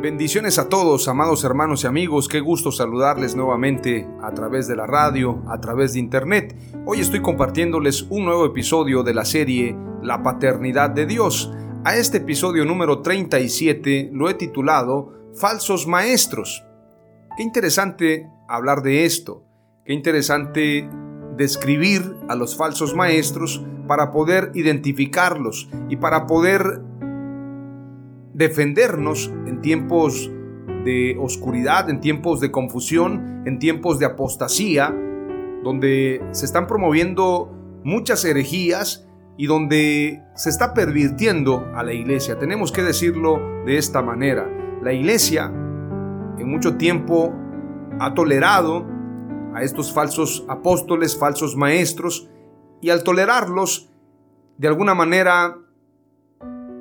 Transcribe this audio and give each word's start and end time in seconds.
Bendiciones 0.00 0.60
a 0.60 0.68
todos, 0.68 1.08
amados 1.08 1.42
hermanos 1.42 1.82
y 1.82 1.88
amigos, 1.88 2.28
qué 2.28 2.38
gusto 2.38 2.70
saludarles 2.70 3.34
nuevamente 3.34 4.08
a 4.22 4.30
través 4.30 4.68
de 4.68 4.76
la 4.76 4.86
radio, 4.86 5.42
a 5.48 5.60
través 5.60 5.94
de 5.94 5.98
internet. 5.98 6.54
Hoy 6.86 7.00
estoy 7.00 7.20
compartiéndoles 7.20 8.02
un 8.02 8.24
nuevo 8.24 8.46
episodio 8.46 9.02
de 9.02 9.12
la 9.12 9.24
serie 9.24 9.76
La 10.00 10.22
Paternidad 10.22 10.90
de 10.90 11.04
Dios. 11.04 11.52
A 11.84 11.96
este 11.96 12.18
episodio 12.18 12.64
número 12.64 13.02
37 13.02 14.10
lo 14.12 14.30
he 14.30 14.34
titulado 14.34 15.14
Falsos 15.34 15.88
Maestros. 15.88 16.64
Qué 17.36 17.42
interesante 17.42 18.30
hablar 18.48 18.82
de 18.82 19.04
esto, 19.04 19.42
qué 19.84 19.94
interesante 19.94 20.88
describir 21.36 22.14
a 22.28 22.36
los 22.36 22.56
falsos 22.56 22.94
maestros 22.94 23.64
para 23.88 24.12
poder 24.12 24.52
identificarlos 24.54 25.68
y 25.88 25.96
para 25.96 26.28
poder 26.28 26.82
defendernos 28.38 29.34
en 29.46 29.60
tiempos 29.60 30.30
de 30.84 31.16
oscuridad, 31.20 31.90
en 31.90 32.00
tiempos 32.00 32.40
de 32.40 32.52
confusión, 32.52 33.42
en 33.44 33.58
tiempos 33.58 33.98
de 33.98 34.06
apostasía, 34.06 34.94
donde 35.64 36.24
se 36.30 36.46
están 36.46 36.68
promoviendo 36.68 37.52
muchas 37.82 38.24
herejías 38.24 39.08
y 39.36 39.46
donde 39.46 40.22
se 40.36 40.50
está 40.50 40.72
pervirtiendo 40.72 41.66
a 41.74 41.82
la 41.82 41.92
iglesia. 41.92 42.38
Tenemos 42.38 42.70
que 42.70 42.84
decirlo 42.84 43.40
de 43.66 43.76
esta 43.76 44.02
manera. 44.02 44.48
La 44.82 44.92
iglesia 44.92 45.46
en 46.38 46.48
mucho 46.48 46.76
tiempo 46.76 47.34
ha 47.98 48.14
tolerado 48.14 48.86
a 49.52 49.64
estos 49.64 49.92
falsos 49.92 50.44
apóstoles, 50.48 51.18
falsos 51.18 51.56
maestros, 51.56 52.30
y 52.80 52.90
al 52.90 53.02
tolerarlos, 53.02 53.90
de 54.58 54.68
alguna 54.68 54.94
manera 54.94 55.56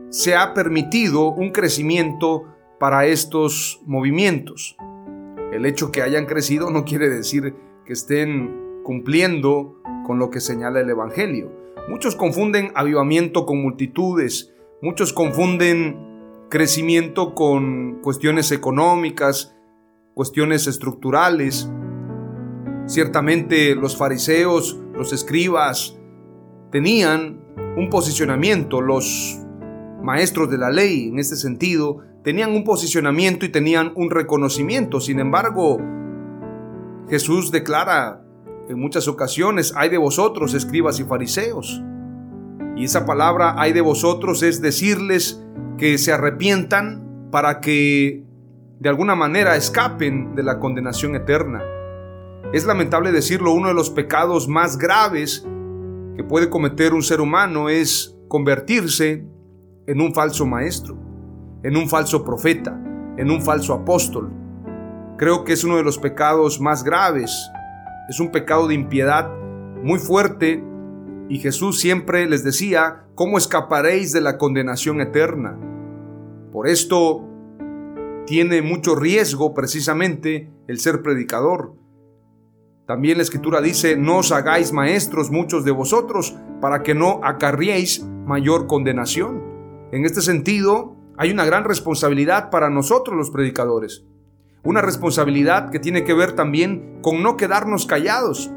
se 0.09 0.35
ha 0.35 0.53
permitido 0.53 1.31
un 1.31 1.51
crecimiento 1.51 2.45
para 2.79 3.05
estos 3.05 3.81
movimientos. 3.85 4.77
El 5.51 5.65
hecho 5.65 5.91
que 5.91 6.01
hayan 6.01 6.25
crecido 6.25 6.69
no 6.69 6.85
quiere 6.85 7.09
decir 7.09 7.55
que 7.85 7.93
estén 7.93 8.81
cumpliendo 8.83 9.81
con 10.05 10.19
lo 10.19 10.29
que 10.29 10.39
señala 10.39 10.79
el 10.79 10.89
Evangelio. 10.89 11.51
Muchos 11.89 12.15
confunden 12.15 12.71
avivamiento 12.75 13.45
con 13.45 13.61
multitudes, 13.61 14.53
muchos 14.81 15.13
confunden 15.13 15.97
crecimiento 16.49 17.33
con 17.33 17.99
cuestiones 18.01 18.51
económicas, 18.51 19.55
cuestiones 20.13 20.67
estructurales. 20.67 21.69
Ciertamente 22.85 23.75
los 23.75 23.97
fariseos, 23.97 24.79
los 24.93 25.11
escribas, 25.11 25.97
tenían 26.71 27.41
un 27.75 27.89
posicionamiento, 27.89 28.81
los 28.81 29.46
maestros 30.01 30.49
de 30.49 30.57
la 30.57 30.69
ley 30.69 31.09
en 31.09 31.19
este 31.19 31.35
sentido 31.35 31.99
tenían 32.23 32.51
un 32.51 32.63
posicionamiento 32.63 33.45
y 33.45 33.49
tenían 33.49 33.93
un 33.95 34.09
reconocimiento. 34.09 34.99
Sin 34.99 35.19
embargo, 35.19 35.77
Jesús 37.09 37.51
declara 37.51 38.21
en 38.67 38.79
muchas 38.79 39.07
ocasiones, 39.07 39.73
hay 39.75 39.89
de 39.89 39.97
vosotros, 39.97 40.53
escribas 40.53 40.99
y 40.99 41.05
fariseos. 41.05 41.81
Y 42.75 42.83
esa 42.83 43.05
palabra, 43.05 43.55
hay 43.57 43.71
de 43.71 43.81
vosotros, 43.81 44.43
es 44.43 44.61
decirles 44.61 45.41
que 45.77 45.97
se 45.97 46.11
arrepientan 46.11 47.29
para 47.31 47.61
que 47.61 48.23
de 48.79 48.89
alguna 48.89 49.15
manera 49.15 49.55
escapen 49.55 50.35
de 50.35 50.43
la 50.43 50.59
condenación 50.59 51.15
eterna. 51.15 51.63
Es 52.53 52.65
lamentable 52.65 53.11
decirlo, 53.11 53.53
uno 53.53 53.69
de 53.69 53.73
los 53.73 53.89
pecados 53.89 54.47
más 54.47 54.77
graves 54.77 55.47
que 56.15 56.23
puede 56.23 56.49
cometer 56.49 56.93
un 56.93 57.03
ser 57.03 57.21
humano 57.21 57.69
es 57.69 58.15
convertirse 58.27 59.25
en 59.87 60.01
un 60.01 60.13
falso 60.13 60.45
maestro, 60.45 60.97
en 61.63 61.77
un 61.77 61.87
falso 61.87 62.23
profeta, 62.23 62.79
en 63.17 63.31
un 63.31 63.41
falso 63.41 63.73
apóstol. 63.73 64.29
Creo 65.17 65.45
que 65.45 65.53
es 65.53 65.63
uno 65.63 65.77
de 65.77 65.83
los 65.83 65.97
pecados 65.97 66.59
más 66.59 66.83
graves. 66.83 67.49
Es 68.09 68.19
un 68.19 68.29
pecado 68.29 68.67
de 68.67 68.75
impiedad 68.75 69.31
muy 69.81 69.97
fuerte 69.97 70.63
y 71.29 71.39
Jesús 71.39 71.79
siempre 71.79 72.27
les 72.27 72.43
decía, 72.43 73.05
¿cómo 73.15 73.37
escaparéis 73.37 74.11
de 74.11 74.21
la 74.21 74.37
condenación 74.37 75.01
eterna? 75.01 75.57
Por 76.51 76.67
esto 76.67 77.25
tiene 78.25 78.61
mucho 78.61 78.95
riesgo 78.95 79.53
precisamente 79.53 80.51
el 80.67 80.79
ser 80.79 81.01
predicador. 81.01 81.75
También 82.85 83.17
la 83.17 83.23
escritura 83.23 83.61
dice, 83.61 83.97
no 83.97 84.17
os 84.17 84.31
hagáis 84.31 84.71
maestros 84.73 85.31
muchos 85.31 85.63
de 85.65 85.71
vosotros 85.71 86.37
para 86.61 86.83
que 86.83 86.93
no 86.93 87.21
acarriéis 87.23 88.05
mayor 88.25 88.67
condenación. 88.67 89.46
En 89.91 90.05
este 90.05 90.21
sentido, 90.21 90.95
hay 91.17 91.31
una 91.31 91.45
gran 91.45 91.63
responsabilidad 91.63 92.49
para 92.49 92.69
nosotros 92.69 93.15
los 93.15 93.31
predicadores. 93.31 94.03
Una 94.63 94.81
responsabilidad 94.81 95.69
que 95.71 95.79
tiene 95.79 96.03
que 96.03 96.13
ver 96.13 96.33
también 96.33 96.99
con 97.01 97.23
no 97.23 97.37
quedarnos 97.37 97.85
callados. 97.85 98.51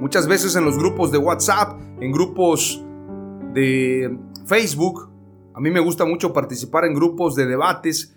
Muchas 0.00 0.28
veces 0.28 0.54
en 0.56 0.64
los 0.64 0.76
grupos 0.76 1.10
de 1.10 1.18
WhatsApp, 1.18 1.80
en 2.00 2.12
grupos 2.12 2.84
de 3.54 4.18
Facebook, 4.46 5.10
a 5.54 5.60
mí 5.60 5.70
me 5.70 5.80
gusta 5.80 6.04
mucho 6.04 6.32
participar 6.32 6.84
en 6.84 6.94
grupos 6.94 7.34
de 7.34 7.46
debates 7.46 8.16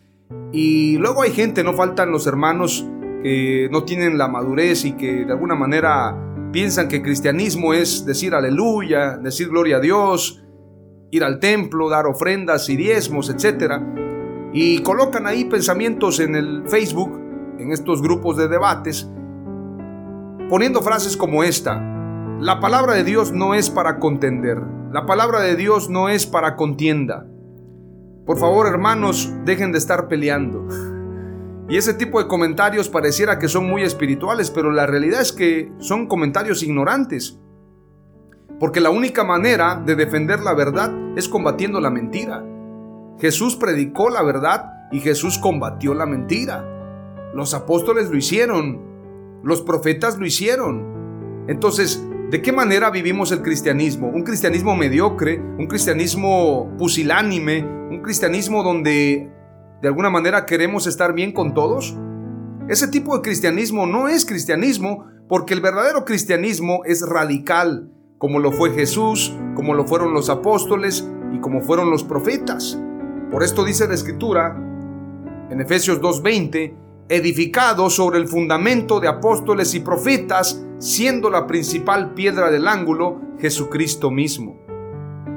y 0.51 0.97
luego 0.97 1.21
hay 1.21 1.31
gente, 1.31 1.63
no 1.63 1.73
faltan 1.73 2.11
los 2.11 2.27
hermanos 2.27 2.85
que 3.21 3.69
no 3.71 3.83
tienen 3.83 4.17
la 4.17 4.27
madurez 4.27 4.85
y 4.85 4.93
que 4.93 5.25
de 5.25 5.31
alguna 5.31 5.55
manera 5.55 6.49
piensan 6.51 6.87
que 6.87 7.01
cristianismo 7.01 7.73
es 7.73 8.05
decir 8.05 8.35
aleluya, 8.35 9.17
decir 9.17 9.49
gloria 9.49 9.77
a 9.77 9.79
Dios, 9.79 10.42
ir 11.13 11.23
al 11.23 11.39
templo, 11.39 11.89
dar 11.89 12.07
ofrendas 12.07 12.67
y 12.69 12.75
diezmos, 12.75 13.29
etc. 13.29 13.73
Y 14.51 14.79
colocan 14.79 15.27
ahí 15.27 15.45
pensamientos 15.45 16.19
en 16.19 16.35
el 16.35 16.63
Facebook, 16.67 17.21
en 17.59 17.71
estos 17.71 18.01
grupos 18.01 18.35
de 18.35 18.47
debates, 18.47 19.07
poniendo 20.49 20.81
frases 20.81 21.15
como 21.15 21.43
esta. 21.43 21.79
La 22.39 22.59
palabra 22.59 22.95
de 22.95 23.03
Dios 23.03 23.31
no 23.31 23.53
es 23.53 23.69
para 23.69 23.99
contender. 23.99 24.59
La 24.91 25.05
palabra 25.05 25.41
de 25.41 25.55
Dios 25.55 25.87
no 25.87 26.09
es 26.09 26.25
para 26.25 26.55
contienda. 26.55 27.27
Por 28.25 28.39
favor, 28.39 28.65
hermanos, 28.65 29.31
dejen 29.45 29.71
de 29.71 29.77
estar 29.77 30.07
peleando. 30.07 30.67
Y 31.69 31.77
ese 31.77 31.93
tipo 31.93 32.21
de 32.21 32.27
comentarios 32.27 32.89
pareciera 32.89 33.39
que 33.39 33.47
son 33.47 33.65
muy 33.65 33.83
espirituales, 33.83 34.51
pero 34.51 34.69
la 34.69 34.85
realidad 34.85 35.21
es 35.21 35.31
que 35.31 35.71
son 35.79 36.07
comentarios 36.07 36.61
ignorantes. 36.61 37.39
Porque 38.59 38.81
la 38.81 38.89
única 38.89 39.23
manera 39.23 39.81
de 39.85 39.95
defender 39.95 40.39
la 40.41 40.53
verdad 40.53 40.91
es 41.15 41.27
combatiendo 41.27 41.79
la 41.79 41.89
mentira. 41.89 42.43
Jesús 43.19 43.55
predicó 43.55 44.09
la 44.09 44.23
verdad 44.23 44.73
y 44.91 44.99
Jesús 44.99 45.37
combatió 45.37 45.93
la 45.93 46.05
mentira. 46.05 46.65
Los 47.33 47.53
apóstoles 47.53 48.09
lo 48.09 48.17
hicieron, 48.17 48.81
los 49.43 49.61
profetas 49.61 50.17
lo 50.17 50.25
hicieron. 50.25 51.45
Entonces, 51.47 52.05
¿de 52.29 52.41
qué 52.41 52.51
manera 52.51 52.89
vivimos 52.89 53.31
el 53.31 53.41
cristianismo? 53.41 54.07
Un 54.07 54.23
cristianismo 54.23 54.75
mediocre, 54.75 55.39
un 55.39 55.67
cristianismo 55.67 56.75
pusilánime, 56.77 57.63
un 57.63 58.01
cristianismo 58.01 58.63
donde 58.63 59.31
de 59.81 59.87
alguna 59.87 60.09
manera 60.09 60.45
queremos 60.45 60.87
estar 60.87 61.13
bien 61.13 61.33
con 61.33 61.53
todos. 61.53 61.97
Ese 62.69 62.87
tipo 62.87 63.15
de 63.15 63.21
cristianismo 63.21 63.85
no 63.85 64.07
es 64.07 64.25
cristianismo 64.25 65.05
porque 65.27 65.53
el 65.53 65.61
verdadero 65.61 66.05
cristianismo 66.05 66.81
es 66.85 67.05
radical, 67.07 67.91
como 68.23 68.39
lo 68.39 68.53
fue 68.53 68.71
Jesús, 68.71 69.35
como 69.53 69.73
lo 69.73 69.85
fueron 69.85 70.13
los 70.13 70.29
apóstoles 70.29 71.05
y 71.33 71.39
como 71.39 71.59
fueron 71.59 71.89
los 71.89 72.05
profetas. 72.05 72.79
Por 73.29 73.43
esto 73.43 73.65
dice 73.65 73.85
la 73.85 73.95
escritura 73.95 74.55
en 75.49 75.59
Efesios 75.59 75.99
2.20, 75.99 76.73
edificado 77.09 77.89
sobre 77.89 78.19
el 78.19 78.29
fundamento 78.29 79.01
de 79.01 79.09
apóstoles 79.09 79.75
y 79.75 79.81
profetas, 79.81 80.63
siendo 80.77 81.29
la 81.29 81.45
principal 81.47 82.13
piedra 82.13 82.49
del 82.49 82.69
ángulo 82.69 83.19
Jesucristo 83.41 84.09
mismo. 84.09 84.57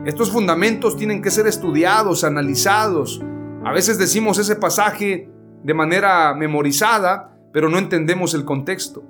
Estos 0.05 0.31
fundamentos 0.31 0.97
tienen 0.97 1.23
que 1.23 1.33
ser 1.33 1.49
estudiados, 1.49 2.23
analizados. 2.23 3.21
A 3.65 3.73
veces 3.73 3.99
decimos 3.99 4.39
ese 4.39 4.55
pasaje 4.55 5.29
de 5.65 5.75
manera 5.75 6.33
memorizada, 6.35 7.37
pero 7.53 7.69
no 7.69 7.79
entendemos 7.79 8.33
el 8.35 8.45
contexto. 8.45 9.03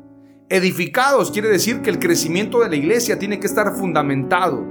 Edificados 0.48 1.32
quiere 1.32 1.48
decir 1.48 1.82
que 1.82 1.90
el 1.90 1.98
crecimiento 1.98 2.60
de 2.60 2.68
la 2.68 2.76
iglesia 2.76 3.18
tiene 3.18 3.40
que 3.40 3.48
estar 3.48 3.74
fundamentado. 3.74 4.64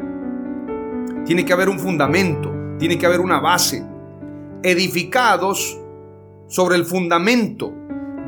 Tiene 1.25 1.43
que 1.43 1.51
haber 1.51 1.67
un 1.67 1.79
fundamento, 1.79 2.49
tiene 2.79 2.97
que 2.97 3.05
haber 3.05 3.19
una 3.19 3.41
base. 3.41 3.85
Edificados 4.63 5.77
sobre 6.47 6.77
el 6.77 6.85
fundamento 6.85 7.73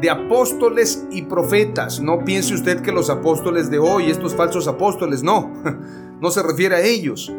de 0.02 0.10
apóstoles 0.10 1.08
y 1.10 1.22
profetas. 1.22 2.02
No 2.02 2.26
piense 2.26 2.54
usted 2.54 2.82
que 2.82 2.92
los 2.92 3.10
apóstoles 3.10 3.72
de 3.72 3.80
hoy, 3.80 4.10
estos 4.10 4.36
falsos 4.36 4.68
apóstoles, 4.68 5.24
no, 5.24 5.54
no 6.22 6.32
se 6.32 6.44
refiere 6.44 6.76
a 6.76 6.82
ellos. 6.82 7.32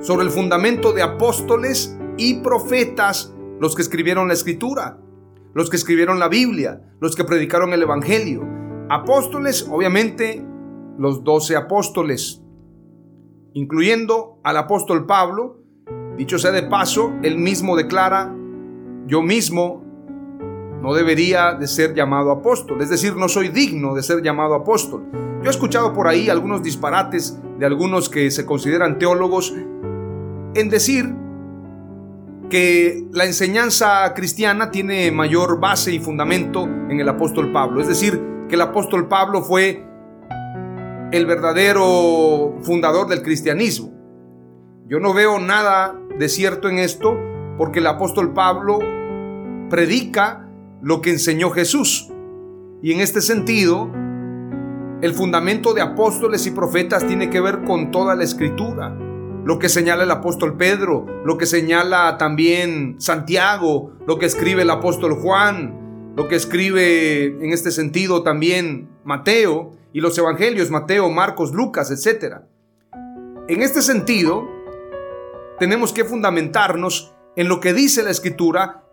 Sobre 0.00 0.24
el 0.24 0.30
fundamento 0.30 0.92
de 0.92 1.02
apóstoles 1.02 1.96
y 2.16 2.40
profetas, 2.40 3.32
los 3.60 3.76
que 3.76 3.82
escribieron 3.82 4.26
la 4.26 4.34
escritura, 4.34 4.98
los 5.54 5.70
que 5.70 5.76
escribieron 5.76 6.18
la 6.18 6.28
Biblia, 6.28 6.82
los 6.98 7.14
que 7.14 7.22
predicaron 7.22 7.72
el 7.72 7.82
Evangelio. 7.82 8.63
Apóstoles, 8.88 9.66
obviamente, 9.70 10.44
los 10.98 11.24
doce 11.24 11.56
apóstoles, 11.56 12.42
incluyendo 13.54 14.38
al 14.44 14.56
apóstol 14.56 15.06
Pablo. 15.06 15.58
Dicho 16.16 16.38
sea 16.38 16.52
de 16.52 16.62
paso, 16.62 17.12
él 17.22 17.38
mismo 17.38 17.76
declara, 17.76 18.32
yo 19.06 19.22
mismo 19.22 19.82
no 20.80 20.92
debería 20.92 21.54
de 21.54 21.66
ser 21.66 21.94
llamado 21.94 22.30
apóstol, 22.30 22.82
es 22.82 22.90
decir, 22.90 23.16
no 23.16 23.28
soy 23.28 23.48
digno 23.48 23.94
de 23.94 24.02
ser 24.02 24.22
llamado 24.22 24.54
apóstol. 24.54 25.04
Yo 25.12 25.48
he 25.48 25.50
escuchado 25.50 25.92
por 25.92 26.06
ahí 26.06 26.28
algunos 26.28 26.62
disparates 26.62 27.38
de 27.58 27.66
algunos 27.66 28.08
que 28.08 28.30
se 28.30 28.44
consideran 28.44 28.98
teólogos 28.98 29.54
en 30.54 30.68
decir 30.68 31.14
que 32.50 33.06
la 33.12 33.24
enseñanza 33.24 34.12
cristiana 34.14 34.70
tiene 34.70 35.10
mayor 35.10 35.58
base 35.58 35.92
y 35.92 35.98
fundamento 35.98 36.64
en 36.64 37.00
el 37.00 37.08
apóstol 37.08 37.50
Pablo, 37.50 37.80
es 37.80 37.88
decir, 37.88 38.33
que 38.48 38.54
el 38.54 38.60
apóstol 38.60 39.08
Pablo 39.08 39.42
fue 39.42 39.84
el 41.12 41.26
verdadero 41.26 42.56
fundador 42.62 43.08
del 43.08 43.22
cristianismo. 43.22 43.92
Yo 44.86 45.00
no 45.00 45.14
veo 45.14 45.38
nada 45.38 45.94
de 46.18 46.28
cierto 46.28 46.68
en 46.68 46.78
esto 46.78 47.16
porque 47.56 47.78
el 47.78 47.86
apóstol 47.86 48.32
Pablo 48.32 48.78
predica 49.70 50.48
lo 50.82 51.00
que 51.00 51.10
enseñó 51.10 51.50
Jesús. 51.50 52.10
Y 52.82 52.92
en 52.92 53.00
este 53.00 53.20
sentido, 53.20 53.90
el 55.00 55.14
fundamento 55.14 55.72
de 55.72 55.80
apóstoles 55.80 56.46
y 56.46 56.50
profetas 56.50 57.06
tiene 57.06 57.30
que 57.30 57.40
ver 57.40 57.64
con 57.64 57.90
toda 57.90 58.14
la 58.14 58.24
escritura. 58.24 58.96
Lo 59.44 59.58
que 59.58 59.68
señala 59.68 60.04
el 60.04 60.10
apóstol 60.10 60.56
Pedro, 60.56 61.06
lo 61.24 61.38
que 61.38 61.46
señala 61.46 62.16
también 62.18 62.96
Santiago, 62.98 63.92
lo 64.06 64.18
que 64.18 64.26
escribe 64.26 64.62
el 64.62 64.70
apóstol 64.70 65.14
Juan, 65.14 65.83
lo 66.16 66.28
que 66.28 66.36
escribe 66.36 67.24
en 67.26 67.52
este 67.52 67.70
sentido 67.70 68.22
también 68.22 68.88
Mateo 69.04 69.72
y 69.92 70.00
los 70.00 70.16
evangelios, 70.18 70.70
Mateo, 70.70 71.10
Marcos, 71.10 71.52
Lucas, 71.52 71.90
etc. 71.90 72.36
En 73.48 73.62
este 73.62 73.82
sentido, 73.82 74.48
tenemos 75.58 75.92
que 75.92 76.04
fundamentarnos 76.04 77.14
en 77.36 77.48
lo 77.48 77.60
que 77.60 77.72
dice 77.72 78.02
la 78.02 78.10
escritura 78.10 78.84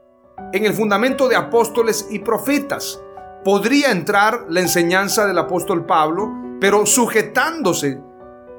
en 0.54 0.66
el 0.66 0.74
fundamento 0.74 1.28
de 1.28 1.36
apóstoles 1.36 2.08
y 2.10 2.20
profetas. 2.20 3.02
Podría 3.44 3.92
entrar 3.92 4.46
la 4.50 4.62
enseñanza 4.62 5.26
del 5.26 5.38
apóstol 5.38 5.86
Pablo, 5.86 6.32
pero 6.60 6.86
sujetándose 6.86 8.00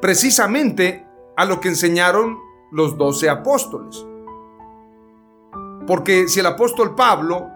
precisamente 0.01 1.07
a 1.37 1.45
lo 1.45 1.61
que 1.61 1.69
enseñaron 1.69 2.39
los 2.71 2.97
doce 2.97 3.29
apóstoles. 3.29 4.05
Porque 5.87 6.29
si 6.29 6.41
el 6.41 6.47
apóstol 6.47 6.95
Pablo 6.95 7.52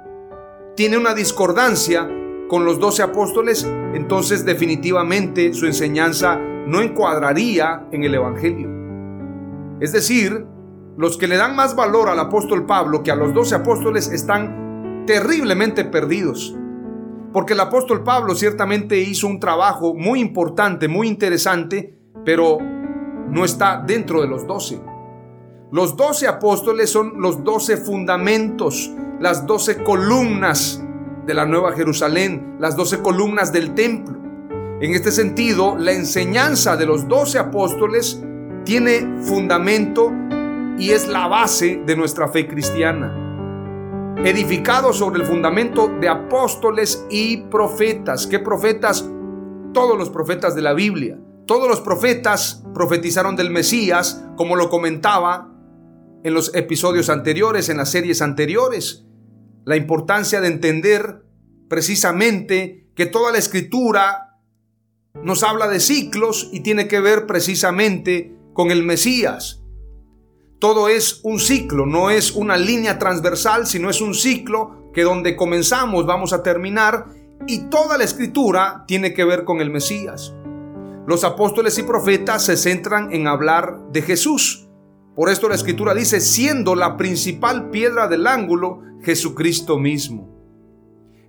tiene 0.76 0.98
una 0.98 1.14
discordancia 1.14 2.06
con 2.48 2.64
los 2.64 2.78
doce 2.78 3.02
apóstoles, 3.02 3.64
entonces 3.94 4.44
definitivamente 4.44 5.54
su 5.54 5.66
enseñanza 5.66 6.36
no 6.36 6.82
encuadraría 6.82 7.88
en 7.92 8.04
el 8.04 8.14
Evangelio. 8.14 8.68
Es 9.80 9.92
decir, 9.92 10.46
los 10.96 11.16
que 11.16 11.28
le 11.28 11.36
dan 11.36 11.56
más 11.56 11.74
valor 11.74 12.08
al 12.08 12.20
apóstol 12.20 12.66
Pablo 12.66 13.02
que 13.02 13.10
a 13.10 13.16
los 13.16 13.32
doce 13.34 13.54
apóstoles 13.54 14.08
están 14.08 15.04
terriblemente 15.06 15.84
perdidos. 15.84 16.54
Porque 17.32 17.54
el 17.54 17.60
apóstol 17.60 18.02
Pablo 18.02 18.34
ciertamente 18.34 18.98
hizo 18.98 19.26
un 19.26 19.40
trabajo 19.40 19.94
muy 19.94 20.20
importante, 20.20 20.88
muy 20.88 21.08
interesante, 21.08 21.98
pero 22.24 22.58
no 23.30 23.44
está 23.44 23.82
dentro 23.86 24.20
de 24.20 24.28
los 24.28 24.46
doce. 24.46 24.80
Los 25.72 25.96
doce 25.96 26.28
apóstoles 26.28 26.90
son 26.90 27.20
los 27.20 27.42
doce 27.44 27.76
fundamentos, 27.76 28.90
las 29.20 29.46
doce 29.46 29.82
columnas 29.82 30.82
de 31.24 31.34
la 31.34 31.46
Nueva 31.46 31.72
Jerusalén, 31.72 32.56
las 32.58 32.76
doce 32.76 33.00
columnas 33.00 33.52
del 33.52 33.74
templo. 33.74 34.18
En 34.80 34.94
este 34.94 35.10
sentido, 35.10 35.76
la 35.76 35.92
enseñanza 35.92 36.76
de 36.76 36.86
los 36.86 37.08
doce 37.08 37.38
apóstoles 37.38 38.22
tiene 38.64 39.22
fundamento 39.22 40.12
y 40.78 40.90
es 40.90 41.08
la 41.08 41.26
base 41.28 41.82
de 41.86 41.96
nuestra 41.96 42.28
fe 42.28 42.46
cristiana. 42.46 43.22
Edificado 44.24 44.92
sobre 44.92 45.20
el 45.20 45.26
fundamento 45.26 45.88
de 46.00 46.08
apóstoles 46.08 47.06
y 47.10 47.38
profetas. 47.44 48.26
¿Qué 48.26 48.38
profetas? 48.38 49.08
Todos 49.72 49.96
los 49.96 50.10
profetas 50.10 50.54
de 50.54 50.62
la 50.62 50.74
Biblia. 50.74 51.18
Todos 51.46 51.68
los 51.68 51.80
profetas 51.80 52.64
profetizaron 52.74 53.36
del 53.36 53.50
Mesías, 53.50 54.24
como 54.36 54.56
lo 54.56 54.68
comentaba 54.68 55.52
en 56.22 56.34
los 56.34 56.54
episodios 56.54 57.08
anteriores, 57.08 57.68
en 57.68 57.76
las 57.76 57.90
series 57.90 58.20
anteriores. 58.20 59.05
La 59.66 59.74
importancia 59.74 60.40
de 60.40 60.46
entender 60.46 61.24
precisamente 61.68 62.88
que 62.94 63.04
toda 63.04 63.32
la 63.32 63.38
escritura 63.38 64.38
nos 65.24 65.42
habla 65.42 65.66
de 65.66 65.80
ciclos 65.80 66.50
y 66.52 66.60
tiene 66.60 66.86
que 66.86 67.00
ver 67.00 67.26
precisamente 67.26 68.32
con 68.52 68.70
el 68.70 68.84
Mesías. 68.84 69.64
Todo 70.60 70.88
es 70.88 71.18
un 71.24 71.40
ciclo, 71.40 71.84
no 71.84 72.10
es 72.10 72.30
una 72.30 72.56
línea 72.56 73.00
transversal, 73.00 73.66
sino 73.66 73.90
es 73.90 74.00
un 74.00 74.14
ciclo 74.14 74.92
que 74.94 75.02
donde 75.02 75.34
comenzamos 75.34 76.06
vamos 76.06 76.32
a 76.32 76.44
terminar 76.44 77.06
y 77.48 77.68
toda 77.68 77.98
la 77.98 78.04
escritura 78.04 78.84
tiene 78.86 79.14
que 79.14 79.24
ver 79.24 79.44
con 79.44 79.60
el 79.60 79.70
Mesías. 79.70 80.32
Los 81.08 81.24
apóstoles 81.24 81.76
y 81.78 81.82
profetas 81.82 82.44
se 82.44 82.56
centran 82.56 83.12
en 83.12 83.26
hablar 83.26 83.80
de 83.90 84.02
Jesús. 84.02 84.65
Por 85.16 85.30
esto 85.30 85.48
la 85.48 85.54
escritura 85.54 85.94
dice, 85.94 86.20
siendo 86.20 86.74
la 86.74 86.98
principal 86.98 87.70
piedra 87.70 88.06
del 88.06 88.26
ángulo 88.26 88.82
Jesucristo 89.02 89.78
mismo. 89.78 90.36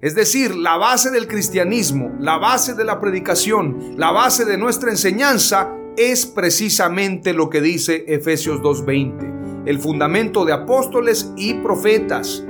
Es 0.01 0.13
decir, 0.13 0.55
la 0.57 0.75
base 0.75 1.09
del 1.09 1.25
cristianismo, 1.25 2.11
la 2.19 2.37
base 2.37 2.73
de 2.73 2.83
la 2.83 2.99
predicación, 2.99 3.95
la 3.95 4.11
base 4.11 4.43
de 4.43 4.57
nuestra 4.57 4.91
enseñanza 4.91 5.73
es 5.95 6.25
precisamente 6.25 7.33
lo 7.33 7.49
que 7.49 7.61
dice 7.61 8.03
Efesios 8.09 8.59
2.20, 8.59 9.63
el 9.65 9.79
fundamento 9.79 10.43
de 10.43 10.51
apóstoles 10.51 11.31
y 11.37 11.53
profetas. 11.53 12.43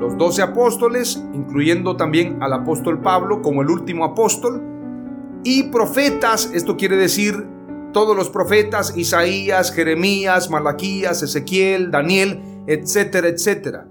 Los 0.00 0.16
doce 0.16 0.40
apóstoles, 0.40 1.22
incluyendo 1.34 1.96
también 1.96 2.42
al 2.42 2.54
apóstol 2.54 3.02
Pablo 3.02 3.42
como 3.42 3.60
el 3.60 3.68
último 3.68 4.06
apóstol, 4.06 4.62
y 5.44 5.64
profetas, 5.64 6.50
esto 6.54 6.78
quiere 6.78 6.96
decir 6.96 7.51
todos 7.92 8.16
los 8.16 8.30
profetas, 8.30 8.96
Isaías, 8.96 9.72
Jeremías, 9.72 10.50
Malaquías, 10.50 11.22
Ezequiel, 11.22 11.90
Daniel, 11.90 12.40
etcétera, 12.66 13.28
etcétera. 13.28 13.86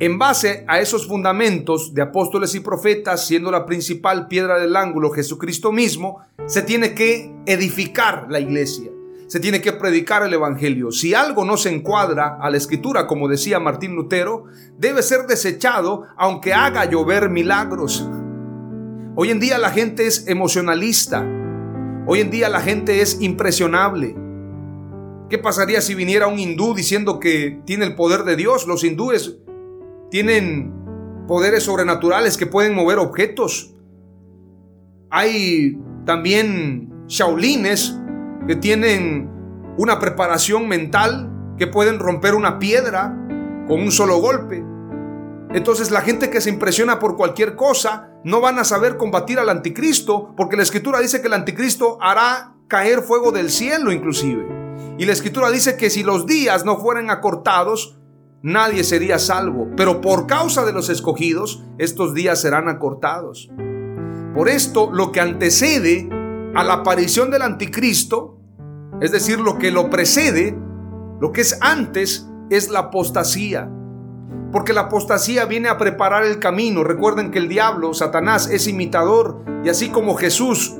En 0.00 0.18
base 0.18 0.64
a 0.66 0.80
esos 0.80 1.06
fundamentos 1.06 1.94
de 1.94 2.02
apóstoles 2.02 2.54
y 2.54 2.60
profetas, 2.60 3.26
siendo 3.26 3.50
la 3.50 3.64
principal 3.64 4.26
piedra 4.26 4.58
del 4.58 4.74
ángulo 4.74 5.10
Jesucristo 5.10 5.70
mismo, 5.70 6.18
se 6.46 6.62
tiene 6.62 6.94
que 6.94 7.32
edificar 7.46 8.26
la 8.28 8.40
iglesia, 8.40 8.90
se 9.28 9.38
tiene 9.38 9.60
que 9.60 9.72
predicar 9.72 10.24
el 10.24 10.34
Evangelio. 10.34 10.90
Si 10.90 11.14
algo 11.14 11.44
no 11.44 11.56
se 11.56 11.70
encuadra 11.72 12.38
a 12.40 12.50
la 12.50 12.56
escritura, 12.56 13.06
como 13.06 13.28
decía 13.28 13.60
Martín 13.60 13.94
Lutero, 13.94 14.46
debe 14.76 15.02
ser 15.02 15.26
desechado 15.26 16.02
aunque 16.16 16.52
haga 16.52 16.84
llover 16.86 17.30
milagros. 17.30 18.04
Hoy 19.14 19.30
en 19.30 19.38
día 19.38 19.58
la 19.58 19.70
gente 19.70 20.08
es 20.08 20.26
emocionalista, 20.26 21.24
hoy 22.06 22.20
en 22.20 22.30
día 22.30 22.48
la 22.48 22.60
gente 22.60 23.00
es 23.00 23.20
impresionable. 23.20 24.14
¿Qué 25.28 25.38
pasaría 25.38 25.80
si 25.80 25.94
viniera 25.94 26.26
un 26.26 26.38
hindú 26.38 26.74
diciendo 26.74 27.18
que 27.18 27.60
tiene 27.64 27.86
el 27.86 27.94
poder 27.94 28.24
de 28.24 28.36
Dios? 28.36 28.66
Los 28.66 28.84
hindúes 28.84 29.38
tienen 30.10 30.72
poderes 31.26 31.64
sobrenaturales 31.64 32.36
que 32.36 32.46
pueden 32.46 32.74
mover 32.74 32.98
objetos. 32.98 33.74
Hay 35.10 35.78
también 36.04 37.06
shaolines 37.06 37.98
que 38.46 38.56
tienen 38.56 39.30
una 39.78 39.98
preparación 39.98 40.68
mental 40.68 41.30
que 41.58 41.66
pueden 41.66 41.98
romper 41.98 42.34
una 42.34 42.58
piedra 42.58 43.16
con 43.66 43.80
un 43.80 43.90
solo 43.90 44.18
golpe. 44.18 44.62
Entonces 45.54 45.92
la 45.92 46.00
gente 46.00 46.30
que 46.30 46.40
se 46.40 46.50
impresiona 46.50 46.98
por 46.98 47.16
cualquier 47.16 47.54
cosa 47.54 48.10
no 48.24 48.40
van 48.40 48.58
a 48.58 48.64
saber 48.64 48.96
combatir 48.96 49.38
al 49.38 49.48
anticristo, 49.48 50.34
porque 50.36 50.56
la 50.56 50.64
escritura 50.64 50.98
dice 50.98 51.20
que 51.20 51.28
el 51.28 51.32
anticristo 51.32 51.96
hará 52.02 52.56
caer 52.66 53.02
fuego 53.02 53.30
del 53.30 53.50
cielo 53.50 53.92
inclusive. 53.92 54.48
Y 54.98 55.06
la 55.06 55.12
escritura 55.12 55.50
dice 55.52 55.76
que 55.76 55.90
si 55.90 56.02
los 56.02 56.26
días 56.26 56.64
no 56.64 56.78
fueran 56.78 57.08
acortados, 57.08 57.96
nadie 58.42 58.82
sería 58.82 59.20
salvo. 59.20 59.68
Pero 59.76 60.00
por 60.00 60.26
causa 60.26 60.64
de 60.64 60.72
los 60.72 60.88
escogidos, 60.88 61.62
estos 61.78 62.14
días 62.14 62.40
serán 62.40 62.68
acortados. 62.68 63.48
Por 64.34 64.48
esto, 64.48 64.90
lo 64.92 65.12
que 65.12 65.20
antecede 65.20 66.08
a 66.56 66.64
la 66.64 66.74
aparición 66.74 67.30
del 67.30 67.42
anticristo, 67.42 68.40
es 69.00 69.12
decir, 69.12 69.38
lo 69.38 69.58
que 69.58 69.70
lo 69.70 69.88
precede, 69.88 70.58
lo 71.20 71.30
que 71.30 71.42
es 71.42 71.58
antes, 71.60 72.28
es 72.50 72.70
la 72.70 72.80
apostasía. 72.80 73.70
Porque 74.54 74.72
la 74.72 74.82
apostasía 74.82 75.46
viene 75.46 75.68
a 75.68 75.78
preparar 75.78 76.22
el 76.22 76.38
camino. 76.38 76.84
Recuerden 76.84 77.32
que 77.32 77.40
el 77.40 77.48
diablo, 77.48 77.92
Satanás, 77.92 78.48
es 78.48 78.68
imitador. 78.68 79.44
Y 79.64 79.68
así 79.68 79.88
como 79.88 80.14
Jesús, 80.14 80.76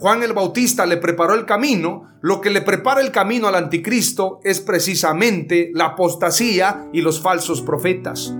Juan 0.00 0.24
el 0.24 0.32
Bautista 0.32 0.84
le 0.84 0.96
preparó 0.96 1.34
el 1.34 1.46
camino, 1.46 2.08
lo 2.20 2.40
que 2.40 2.50
le 2.50 2.60
prepara 2.60 3.00
el 3.00 3.12
camino 3.12 3.46
al 3.46 3.54
anticristo 3.54 4.40
es 4.42 4.60
precisamente 4.60 5.70
la 5.72 5.84
apostasía 5.84 6.88
y 6.92 7.00
los 7.00 7.20
falsos 7.22 7.62
profetas. 7.62 8.34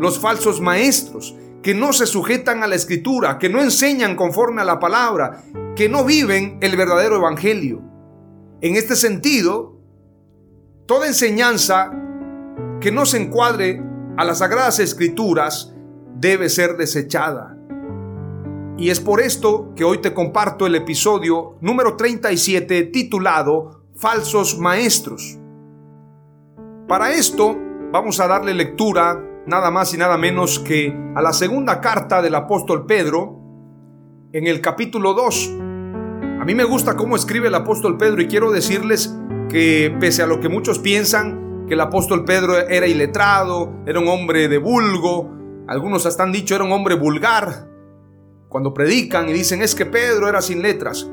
Los 0.00 0.18
falsos 0.18 0.60
maestros 0.60 1.36
que 1.62 1.72
no 1.72 1.92
se 1.92 2.06
sujetan 2.06 2.64
a 2.64 2.66
la 2.66 2.74
escritura, 2.74 3.38
que 3.38 3.50
no 3.50 3.60
enseñan 3.60 4.16
conforme 4.16 4.62
a 4.62 4.64
la 4.64 4.80
palabra, 4.80 5.44
que 5.76 5.88
no 5.88 6.04
viven 6.04 6.58
el 6.60 6.76
verdadero 6.76 7.18
evangelio. 7.18 7.82
En 8.62 8.74
este 8.74 8.96
sentido, 8.96 9.78
toda 10.86 11.06
enseñanza 11.06 11.92
que 12.80 12.90
no 12.90 13.04
se 13.04 13.18
encuadre 13.18 13.82
a 14.16 14.24
las 14.24 14.38
sagradas 14.38 14.78
escrituras 14.78 15.74
debe 16.14 16.48
ser 16.48 16.76
desechada. 16.76 17.56
Y 18.76 18.88
es 18.88 19.00
por 19.00 19.20
esto 19.20 19.74
que 19.76 19.84
hoy 19.84 19.98
te 19.98 20.14
comparto 20.14 20.66
el 20.66 20.74
episodio 20.74 21.58
número 21.60 21.96
37 21.96 22.84
titulado 22.84 23.82
Falsos 23.94 24.58
Maestros. 24.58 25.38
Para 26.88 27.12
esto 27.12 27.56
vamos 27.92 28.18
a 28.20 28.26
darle 28.26 28.54
lectura 28.54 29.22
nada 29.46 29.70
más 29.70 29.92
y 29.92 29.98
nada 29.98 30.16
menos 30.16 30.58
que 30.58 30.96
a 31.14 31.20
la 31.20 31.34
segunda 31.34 31.80
carta 31.80 32.22
del 32.22 32.34
apóstol 32.34 32.86
Pedro 32.86 33.38
en 34.32 34.46
el 34.46 34.62
capítulo 34.62 35.12
2. 35.12 35.50
A 36.40 36.44
mí 36.46 36.54
me 36.54 36.64
gusta 36.64 36.96
cómo 36.96 37.16
escribe 37.16 37.48
el 37.48 37.54
apóstol 37.54 37.98
Pedro 37.98 38.22
y 38.22 38.28
quiero 38.28 38.50
decirles 38.50 39.14
que 39.50 39.94
pese 40.00 40.22
a 40.22 40.26
lo 40.26 40.40
que 40.40 40.48
muchos 40.48 40.78
piensan, 40.78 41.49
que 41.70 41.74
el 41.74 41.82
apóstol 41.82 42.24
Pedro 42.24 42.58
era 42.58 42.88
iletrado, 42.88 43.72
era 43.86 44.00
un 44.00 44.08
hombre 44.08 44.48
de 44.48 44.58
vulgo, 44.58 45.30
algunos 45.68 46.04
hasta 46.04 46.24
han 46.24 46.32
dicho 46.32 46.56
era 46.56 46.64
un 46.64 46.72
hombre 46.72 46.96
vulgar. 46.96 47.68
Cuando 48.48 48.74
predican 48.74 49.28
y 49.28 49.32
dicen 49.32 49.62
es 49.62 49.76
que 49.76 49.86
Pedro 49.86 50.28
era 50.28 50.42
sin 50.42 50.62
letras. 50.62 51.08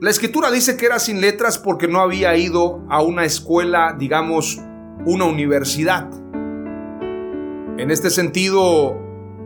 La 0.00 0.10
escritura 0.10 0.50
dice 0.50 0.76
que 0.76 0.86
era 0.86 0.98
sin 0.98 1.20
letras 1.20 1.56
porque 1.56 1.86
no 1.86 2.00
había 2.00 2.36
ido 2.36 2.84
a 2.90 3.00
una 3.00 3.24
escuela, 3.24 3.94
digamos, 3.96 4.58
una 5.06 5.26
universidad. 5.26 6.10
En 7.78 7.92
este 7.92 8.10
sentido, 8.10 8.98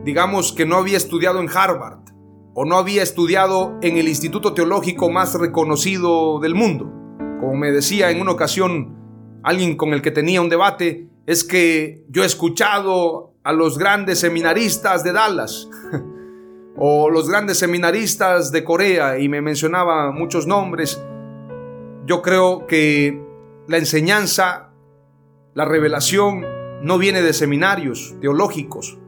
digamos 0.07 0.55
que 0.55 0.65
no 0.65 0.77
había 0.77 0.97
estudiado 0.97 1.39
en 1.39 1.51
Harvard 1.55 1.99
o 2.55 2.65
no 2.65 2.79
había 2.79 3.03
estudiado 3.03 3.77
en 3.83 3.99
el 3.99 4.09
instituto 4.09 4.55
teológico 4.55 5.11
más 5.11 5.35
reconocido 5.35 6.41
del 6.41 6.55
mundo. 6.55 6.91
Como 7.41 7.57
me 7.57 7.71
decía 7.71 8.11
en 8.11 8.23
una 8.23 8.31
ocasión 8.31 9.02
alguien 9.43 9.77
con 9.77 9.93
el 9.93 10.03
que 10.03 10.11
tenía 10.11 10.41
un 10.41 10.49
debate, 10.49 11.07
es 11.27 11.45
que 11.45 12.05
yo 12.09 12.23
he 12.23 12.27
escuchado 12.27 13.35
a 13.45 13.53
los 13.53 13.79
grandes 13.79 14.21
seminaristas 14.21 15.05
de 15.05 15.13
Dallas 15.13 15.69
o 16.77 17.11
los 17.11 17.29
grandes 17.29 17.59
seminaristas 17.59 18.53
de 18.53 18.65
Corea 18.65 19.19
y 19.19 19.29
me 19.29 19.41
mencionaba 19.41 20.13
muchos 20.13 20.47
nombres. 20.47 21.03
Yo 22.07 22.23
creo 22.23 22.67
que 22.67 23.21
la 23.69 23.79
enseñanza, 23.79 24.71
la 25.55 25.65
revelación 25.65 26.45
no 26.83 26.99
viene 26.99 27.23
de 27.23 27.33
seminarios 27.33 28.17
teológicos, 28.21 28.99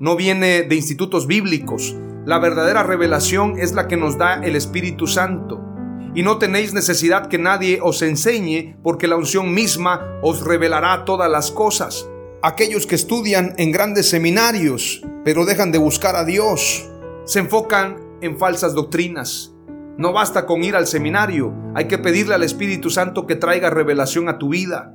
no 0.00 0.16
viene 0.16 0.62
de 0.62 0.74
institutos 0.74 1.26
bíblicos. 1.26 1.96
La 2.24 2.38
verdadera 2.38 2.82
revelación 2.82 3.58
es 3.58 3.74
la 3.74 3.86
que 3.86 3.98
nos 3.98 4.16
da 4.16 4.42
el 4.42 4.56
Espíritu 4.56 5.06
Santo 5.06 5.73
y 6.14 6.22
no 6.22 6.38
tenéis 6.38 6.72
necesidad 6.72 7.28
que 7.28 7.38
nadie 7.38 7.80
os 7.82 8.00
enseñe, 8.02 8.76
porque 8.82 9.08
la 9.08 9.16
unción 9.16 9.52
misma 9.52 10.18
os 10.22 10.44
revelará 10.44 11.04
todas 11.04 11.30
las 11.30 11.50
cosas. 11.50 12.08
Aquellos 12.42 12.86
que 12.86 12.94
estudian 12.94 13.54
en 13.58 13.72
grandes 13.72 14.08
seminarios, 14.08 15.02
pero 15.24 15.44
dejan 15.44 15.72
de 15.72 15.78
buscar 15.78 16.14
a 16.14 16.24
Dios, 16.24 16.88
se 17.24 17.40
enfocan 17.40 17.96
en 18.20 18.38
falsas 18.38 18.74
doctrinas. 18.74 19.52
No 19.96 20.12
basta 20.12 20.46
con 20.46 20.62
ir 20.62 20.76
al 20.76 20.86
seminario, 20.86 21.52
hay 21.74 21.86
que 21.86 21.98
pedirle 21.98 22.34
al 22.34 22.42
Espíritu 22.42 22.90
Santo 22.90 23.26
que 23.26 23.36
traiga 23.36 23.70
revelación 23.70 24.28
a 24.28 24.38
tu 24.38 24.50
vida. 24.50 24.94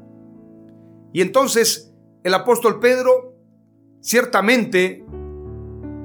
Y 1.12 1.22
entonces 1.22 1.94
el 2.24 2.34
apóstol 2.34 2.80
Pedro 2.80 3.36
ciertamente 4.02 5.06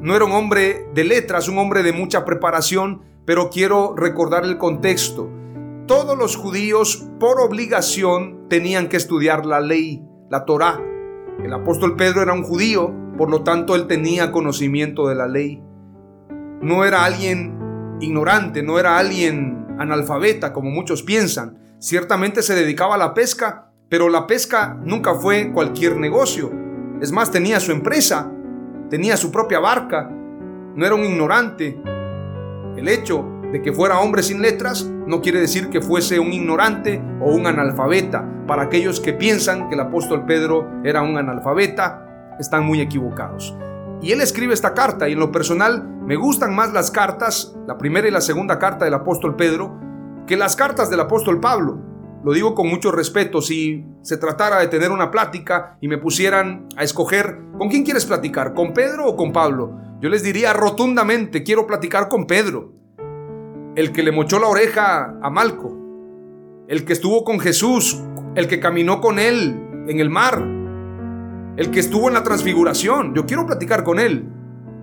no 0.01 0.15
era 0.15 0.25
un 0.25 0.33
hombre 0.33 0.87
de 0.95 1.05
letras, 1.05 1.49
un 1.49 1.59
hombre 1.59 1.83
de 1.83 1.93
mucha 1.93 2.25
preparación, 2.25 3.03
pero 3.25 3.51
quiero 3.51 3.95
recordar 3.97 4.45
el 4.45 4.59
contexto. 4.59 5.31
Todos 5.87 6.17
los 6.17 6.37
judíos 6.37 7.07
por 7.21 7.41
obligación 7.41 8.49
tenían 8.49 8.89
que 8.89 8.97
estudiar 8.97 9.47
la 9.47 9.61
ley, 9.61 10.03
la 10.31 10.45
Torá. 10.45 10.81
El 11.43 11.53
apóstol 11.53 11.97
Pedro 11.97 12.23
era 12.23 12.33
un 12.33 12.43
judío, 12.43 12.93
por 13.19 13.31
lo 13.31 13.43
tanto 13.43 13.75
él 13.75 13.87
tenía 13.87 14.33
conocimiento 14.33 15.09
de 15.09 15.15
la 15.15 15.27
ley. 15.27 15.63
No 16.61 16.85
era 16.85 17.05
alguien 17.05 17.97
ignorante, 18.01 18.63
no 18.63 18.79
era 18.79 18.99
alguien 18.99 19.67
analfabeta 19.79 20.53
como 20.53 20.71
muchos 20.71 21.03
piensan. 21.03 21.59
Ciertamente 21.79 22.43
se 22.43 22.55
dedicaba 22.55 22.95
a 22.95 22.99
la 22.99 23.15
pesca, 23.15 23.71
pero 23.89 24.09
la 24.09 24.27
pesca 24.27 24.79
nunca 24.83 25.15
fue 25.15 25.53
cualquier 25.53 25.97
negocio. 25.97 26.51
Es 27.01 27.13
más, 27.13 27.31
tenía 27.31 27.61
su 27.61 27.73
empresa, 27.73 28.33
tenía 28.89 29.17
su 29.17 29.31
propia 29.31 29.61
barca, 29.61 30.09
no 30.75 30.87
era 30.87 30.95
un 30.95 31.05
ignorante, 31.05 31.79
el 32.77 32.89
hecho 32.89 33.25
de 33.53 33.63
que 33.63 33.73
fuera 33.73 34.01
hombre 34.01 34.23
sin 34.23 34.43
letras 34.43 34.85
no 35.07 35.21
quiere 35.21 35.41
decir 35.41 35.71
que 35.71 35.81
fuese 35.81 36.19
un 36.19 36.33
ignorante 36.33 37.01
o 37.21 37.33
un 37.33 37.47
analfabeta. 37.47 38.29
Para 38.47 38.65
aquellos 38.65 39.01
que 39.01 39.13
piensan 39.13 39.69
que 39.69 39.75
el 39.75 39.81
apóstol 39.81 40.25
Pedro 40.27 40.69
era 40.85 41.03
un 41.03 41.17
analfabeta, 41.17 42.35
están 42.39 42.65
muy 42.65 42.81
equivocados. 42.81 43.57
Y 44.03 44.13
él 44.13 44.21
escribe 44.21 44.55
esta 44.55 44.75
carta 44.75 45.09
y 45.09 45.13
en 45.13 45.21
lo 45.21 45.31
personal 45.31 45.89
me 46.05 46.17
gustan 46.17 46.55
más 46.55 46.73
las 46.73 46.91
cartas, 46.91 47.57
la 47.67 47.79
primera 47.79 48.09
y 48.09 48.11
la 48.11 48.21
segunda 48.21 48.59
carta 48.59 48.85
del 48.85 48.95
apóstol 48.95 49.37
Pedro, 49.37 49.79
que 50.27 50.37
las 50.37 50.57
cartas 50.57 50.91
del 50.91 51.01
apóstol 51.01 51.41
Pablo. 51.41 51.79
Lo 52.25 52.33
digo 52.33 52.55
con 52.55 52.69
mucho 52.69 52.91
respeto, 52.91 53.41
si 53.41 53.87
se 54.03 54.17
tratara 54.17 54.59
de 54.59 54.69
tener 54.69 54.91
una 54.91 55.11
plática 55.11 55.77
y 55.81 55.89
me 55.89 55.99
pusieran 55.99 56.69
a 56.77 56.83
escoger, 56.83 57.39
¿con 57.59 57.69
quién 57.69 57.85
quieres 57.85 58.07
platicar? 58.07 58.55
¿Con 58.55 58.73
Pedro 58.73 59.07
o 59.07 59.17
con 59.17 59.33
Pablo? 59.33 59.79
Yo 60.05 60.11
les 60.11 60.23
diría 60.23 60.53
rotundamente, 60.53 61.45
quiero 61.45 61.67
platicar 61.67 62.11
con 62.11 62.27
Pedro, 62.27 62.75
el 63.75 63.91
que 63.91 64.03
le 64.03 64.13
mochó 64.13 64.39
la 64.39 64.49
oreja 64.49 65.19
a 65.23 65.31
Malco, 65.31 65.75
el 66.69 66.85
que 66.85 66.93
estuvo 66.93 67.25
con 67.25 67.41
Jesús, 67.41 68.03
el 68.35 68.47
que 68.47 68.61
caminó 68.61 69.01
con 69.01 69.19
él 69.19 69.59
en 69.89 70.01
el 70.01 70.11
mar, 70.11 70.47
el 71.57 71.71
que 71.71 71.81
estuvo 71.81 72.09
en 72.09 72.13
la 72.13 72.23
transfiguración. 72.23 73.15
Yo 73.15 73.25
quiero 73.25 73.47
platicar 73.47 73.83
con 73.83 73.99
él, 73.99 74.29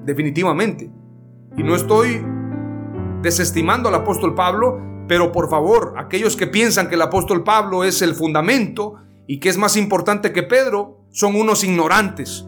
definitivamente. 0.05 0.89
Y 1.55 1.61
no 1.61 1.75
estoy 1.75 2.25
desestimando 3.21 3.89
al 3.89 3.95
apóstol 3.95 4.33
Pablo, 4.33 4.81
pero 5.07 5.31
por 5.31 5.51
favor, 5.51 5.93
aquellos 5.97 6.35
que 6.35 6.47
piensan 6.47 6.89
que 6.89 6.95
el 6.95 7.01
apóstol 7.03 7.43
Pablo 7.43 7.83
es 7.83 8.01
el 8.01 8.15
fundamento 8.15 8.95
y 9.27 9.39
que 9.39 9.49
es 9.49 9.57
más 9.59 9.77
importante 9.77 10.33
que 10.33 10.41
Pedro, 10.41 11.05
son 11.11 11.35
unos 11.35 11.63
ignorantes. 11.63 12.47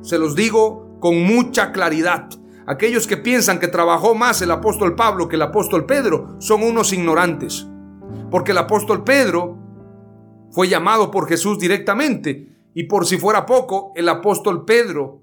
Se 0.00 0.16
los 0.16 0.36
digo 0.36 0.87
con 1.00 1.22
mucha 1.22 1.72
claridad. 1.72 2.28
Aquellos 2.66 3.06
que 3.06 3.16
piensan 3.16 3.58
que 3.58 3.68
trabajó 3.68 4.14
más 4.14 4.42
el 4.42 4.50
apóstol 4.50 4.94
Pablo 4.94 5.28
que 5.28 5.36
el 5.36 5.42
apóstol 5.42 5.86
Pedro 5.86 6.36
son 6.38 6.62
unos 6.62 6.92
ignorantes. 6.92 7.66
Porque 8.30 8.52
el 8.52 8.58
apóstol 8.58 9.04
Pedro 9.04 9.56
fue 10.50 10.68
llamado 10.68 11.10
por 11.10 11.28
Jesús 11.28 11.58
directamente. 11.58 12.48
Y 12.74 12.84
por 12.84 13.06
si 13.06 13.16
fuera 13.16 13.46
poco, 13.46 13.92
el 13.96 14.08
apóstol 14.08 14.64
Pedro, 14.64 15.22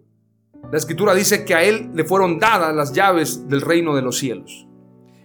la 0.72 0.77
escritura 0.77 1.13
dice 1.13 1.46
que 1.46 1.55
a 1.55 1.63
él 1.63 1.91
le 1.94 2.03
fueron 2.03 2.39
dadas 2.39 2.75
las 2.75 2.94
llaves 2.94 3.48
del 3.48 3.62
reino 3.62 3.96
de 3.96 4.01
los 4.01 4.17
cielos. 4.17 4.67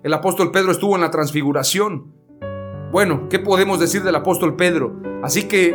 El 0.02 0.12
apóstol 0.14 0.50
Pedro 0.50 0.72
estuvo 0.72 0.94
en 0.94 1.00
la 1.00 1.10
transfiguración. 1.10 2.14
Bueno, 2.92 3.28
¿qué 3.28 3.38
podemos 3.38 3.80
decir 3.80 4.02
del 4.02 4.16
apóstol 4.16 4.56
Pedro? 4.56 5.00
Así 5.22 5.44
que 5.44 5.74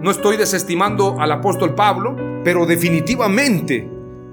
no 0.00 0.10
estoy 0.10 0.36
desestimando 0.36 1.20
al 1.20 1.30
apóstol 1.30 1.74
Pablo, 1.74 2.16
pero 2.44 2.66
definitivamente 2.66 3.88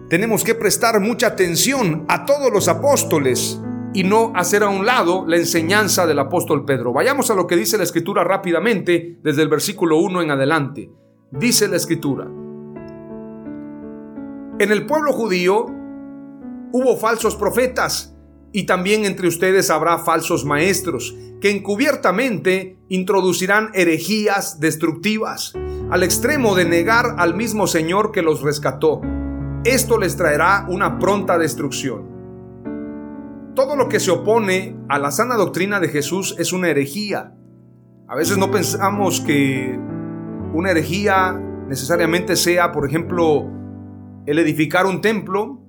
tenemos 0.09 0.43
que 0.43 0.55
prestar 0.55 0.99
mucha 0.99 1.27
atención 1.27 2.05
a 2.07 2.25
todos 2.25 2.51
los 2.51 2.67
apóstoles 2.67 3.61
y 3.93 4.03
no 4.03 4.31
hacer 4.35 4.63
a 4.63 4.69
un 4.69 4.85
lado 4.85 5.25
la 5.27 5.37
enseñanza 5.37 6.07
del 6.07 6.19
apóstol 6.19 6.65
Pedro. 6.65 6.93
Vayamos 6.93 7.29
a 7.29 7.35
lo 7.35 7.47
que 7.47 7.55
dice 7.55 7.77
la 7.77 7.83
escritura 7.83 8.23
rápidamente 8.23 9.19
desde 9.23 9.43
el 9.43 9.49
versículo 9.49 9.97
1 9.97 10.23
en 10.23 10.31
adelante. 10.31 10.91
Dice 11.31 11.67
la 11.67 11.75
escritura, 11.75 12.25
en 14.59 14.71
el 14.71 14.85
pueblo 14.85 15.13
judío 15.13 15.67
hubo 16.71 16.97
falsos 16.97 17.35
profetas 17.35 18.15
y 18.51 18.65
también 18.65 19.05
entre 19.05 19.27
ustedes 19.27 19.69
habrá 19.69 19.99
falsos 19.99 20.43
maestros 20.43 21.15
que 21.39 21.51
encubiertamente 21.51 22.77
introducirán 22.89 23.69
herejías 23.73 24.59
destructivas 24.59 25.53
al 25.89 26.03
extremo 26.03 26.53
de 26.55 26.65
negar 26.65 27.15
al 27.17 27.35
mismo 27.35 27.65
Señor 27.65 28.11
que 28.11 28.21
los 28.21 28.41
rescató. 28.41 29.01
Esto 29.63 29.97
les 29.97 30.15
traerá 30.15 30.65
una 30.69 30.99
pronta 30.99 31.37
destrucción. 31.37 32.07
Todo 33.55 33.75
lo 33.75 33.89
que 33.89 33.99
se 33.99 34.11
opone 34.11 34.77
a 34.87 34.99
la 34.99 35.11
sana 35.11 35.35
doctrina 35.35 35.79
de 35.79 35.89
Jesús 35.89 36.35
es 36.37 36.53
una 36.53 36.69
herejía. 36.69 37.33
A 38.07 38.15
veces 38.15 38.37
no 38.37 38.51
pensamos 38.51 39.19
que 39.21 39.77
una 40.53 40.71
herejía 40.71 41.33
necesariamente 41.67 42.35
sea, 42.35 42.71
por 42.71 42.87
ejemplo, 42.87 43.47
el 44.27 44.37
edificar 44.39 44.85
un 44.85 45.01
templo, 45.01 45.59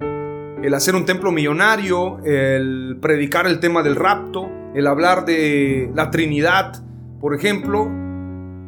el 0.00 0.74
hacer 0.74 0.96
un 0.96 1.04
templo 1.04 1.30
millonario, 1.30 2.18
el 2.24 2.98
predicar 3.00 3.46
el 3.46 3.60
tema 3.60 3.82
del 3.82 3.94
rapto, 3.96 4.48
el 4.74 4.86
hablar 4.86 5.24
de 5.24 5.90
la 5.94 6.10
Trinidad, 6.10 6.84
por 7.20 7.34
ejemplo, 7.34 8.01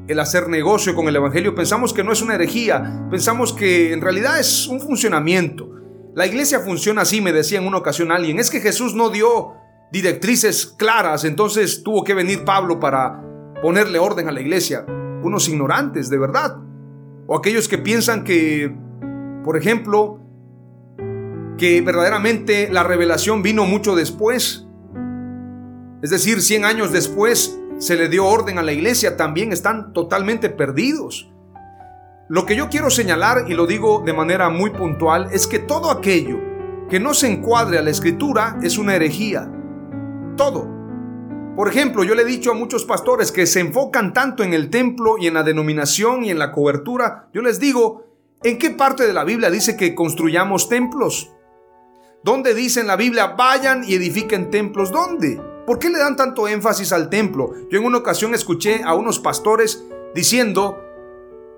el 0.06 0.20
hacer 0.20 0.49
negocio 0.49 0.94
con 0.94 1.08
el 1.08 1.16
Evangelio, 1.16 1.54
pensamos 1.54 1.92
que 1.92 2.04
no 2.04 2.12
es 2.12 2.20
una 2.20 2.34
herejía, 2.34 3.06
pensamos 3.11 3.52
que 3.52 3.92
en 3.92 4.00
realidad 4.00 4.38
es 4.38 4.66
un 4.66 4.80
funcionamiento. 4.80 5.70
La 6.14 6.26
iglesia 6.26 6.61
funciona 6.61 7.02
así, 7.02 7.20
me 7.20 7.32
decía 7.32 7.58
en 7.58 7.66
una 7.66 7.78
ocasión 7.78 8.12
alguien, 8.12 8.38
es 8.38 8.50
que 8.50 8.61
Jesús 8.61 8.94
no 8.94 9.11
dio 9.11 9.54
directrices 9.90 10.66
claras, 10.66 11.25
entonces 11.25 11.82
tuvo 11.82 12.04
que 12.04 12.14
venir 12.14 12.44
Pablo 12.44 12.78
para 12.78 13.23
ponerle 13.62 13.99
orden 13.99 14.28
a 14.28 14.32
la 14.32 14.40
iglesia. 14.40 14.84
Unos 15.23 15.49
ignorantes, 15.49 16.11
de 16.11 16.18
verdad. 16.18 16.58
O 17.26 17.37
aquellos 17.37 17.66
que 17.66 17.78
piensan 17.78 18.25
que, 18.25 18.75
por 19.42 19.56
ejemplo, 19.56 20.20
que 21.56 21.80
verdaderamente 21.80 22.68
la 22.70 22.82
revelación 22.82 23.42
vino 23.42 23.64
mucho 23.64 23.96
después. 23.96 24.66
Es 26.02 26.11
decir, 26.11 26.42
100 26.42 26.64
años 26.66 26.92
después 26.92 27.58
se 27.78 27.96
le 27.96 28.08
dio 28.08 28.26
orden 28.26 28.58
a 28.58 28.62
la 28.62 28.72
iglesia, 28.72 29.16
también 29.16 29.52
están 29.52 29.92
totalmente 29.92 30.48
perdidos. 30.48 31.30
Lo 32.28 32.46
que 32.46 32.56
yo 32.56 32.68
quiero 32.68 32.90
señalar, 32.90 33.46
y 33.48 33.54
lo 33.54 33.66
digo 33.66 34.02
de 34.04 34.12
manera 34.12 34.48
muy 34.48 34.70
puntual, 34.70 35.28
es 35.32 35.46
que 35.46 35.58
todo 35.58 35.90
aquello 35.90 36.38
que 36.88 37.00
no 37.00 37.12
se 37.14 37.30
encuadre 37.30 37.78
a 37.78 37.82
la 37.82 37.90
escritura 37.90 38.58
es 38.62 38.78
una 38.78 38.94
herejía. 38.94 39.50
Todo. 40.36 40.70
Por 41.56 41.68
ejemplo, 41.68 42.02
yo 42.02 42.14
le 42.14 42.22
he 42.22 42.26
dicho 42.26 42.50
a 42.50 42.54
muchos 42.54 42.84
pastores 42.84 43.30
que 43.30 43.46
se 43.46 43.60
enfocan 43.60 44.12
tanto 44.12 44.42
en 44.42 44.54
el 44.54 44.70
templo 44.70 45.16
y 45.18 45.26
en 45.26 45.34
la 45.34 45.42
denominación 45.42 46.24
y 46.24 46.30
en 46.30 46.38
la 46.38 46.50
cobertura, 46.50 47.28
yo 47.32 47.42
les 47.42 47.60
digo, 47.60 48.06
¿en 48.42 48.58
qué 48.58 48.70
parte 48.70 49.06
de 49.06 49.12
la 49.12 49.24
Biblia 49.24 49.50
dice 49.50 49.76
que 49.76 49.94
construyamos 49.94 50.68
templos? 50.68 51.30
¿Dónde 52.24 52.54
dice 52.54 52.80
en 52.80 52.86
la 52.86 52.96
Biblia 52.96 53.34
vayan 53.38 53.84
y 53.84 53.94
edifiquen 53.94 54.50
templos? 54.50 54.90
¿Dónde? 54.90 55.40
¿Por 55.66 55.78
qué 55.78 55.88
le 55.88 55.99
dan 55.99 56.16
tanto 56.16 56.47
énfasis 56.47 56.92
al 56.92 57.09
templo? 57.09 57.54
Yo 57.71 57.78
en 57.78 57.85
una 57.85 57.99
ocasión 57.99 58.35
escuché 58.35 58.83
a 58.85 58.94
unos 58.94 59.18
pastores 59.18 59.85
diciendo, 60.14 60.78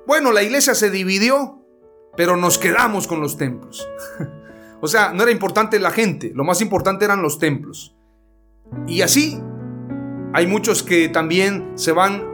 bueno, 0.06 0.32
la 0.32 0.42
iglesia 0.42 0.74
se 0.74 0.90
dividió, 0.90 1.64
pero 2.16 2.36
nos 2.36 2.58
quedamos 2.58 3.08
con 3.08 3.20
los 3.20 3.36
templos. 3.36 3.88
o 4.80 4.86
sea, 4.86 5.12
no 5.12 5.24
era 5.24 5.32
importante 5.32 5.80
la 5.80 5.90
gente, 5.90 6.32
lo 6.34 6.44
más 6.44 6.60
importante 6.60 7.04
eran 7.04 7.20
los 7.20 7.38
templos. 7.38 7.96
Y 8.86 9.02
así, 9.02 9.40
hay 10.32 10.46
muchos 10.46 10.82
que 10.82 11.08
también 11.08 11.72
se 11.74 11.92
van 11.92 12.24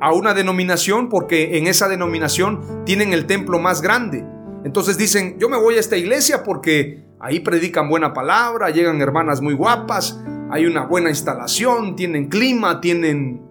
a 0.00 0.12
una 0.12 0.34
denominación 0.34 1.08
porque 1.08 1.58
en 1.58 1.66
esa 1.66 1.88
denominación 1.88 2.84
tienen 2.84 3.12
el 3.12 3.26
templo 3.26 3.58
más 3.58 3.82
grande. 3.82 4.24
Entonces 4.64 4.98
dicen, 4.98 5.38
yo 5.38 5.48
me 5.48 5.56
voy 5.56 5.76
a 5.76 5.80
esta 5.80 5.96
iglesia 5.96 6.42
porque 6.42 7.04
ahí 7.20 7.40
predican 7.40 7.88
buena 7.88 8.12
palabra, 8.12 8.70
llegan 8.70 9.00
hermanas 9.00 9.40
muy 9.40 9.54
guapas, 9.54 10.18
hay 10.50 10.66
una 10.66 10.84
buena 10.84 11.10
instalación, 11.10 11.94
tienen 11.94 12.28
clima, 12.28 12.80
tienen 12.80 13.42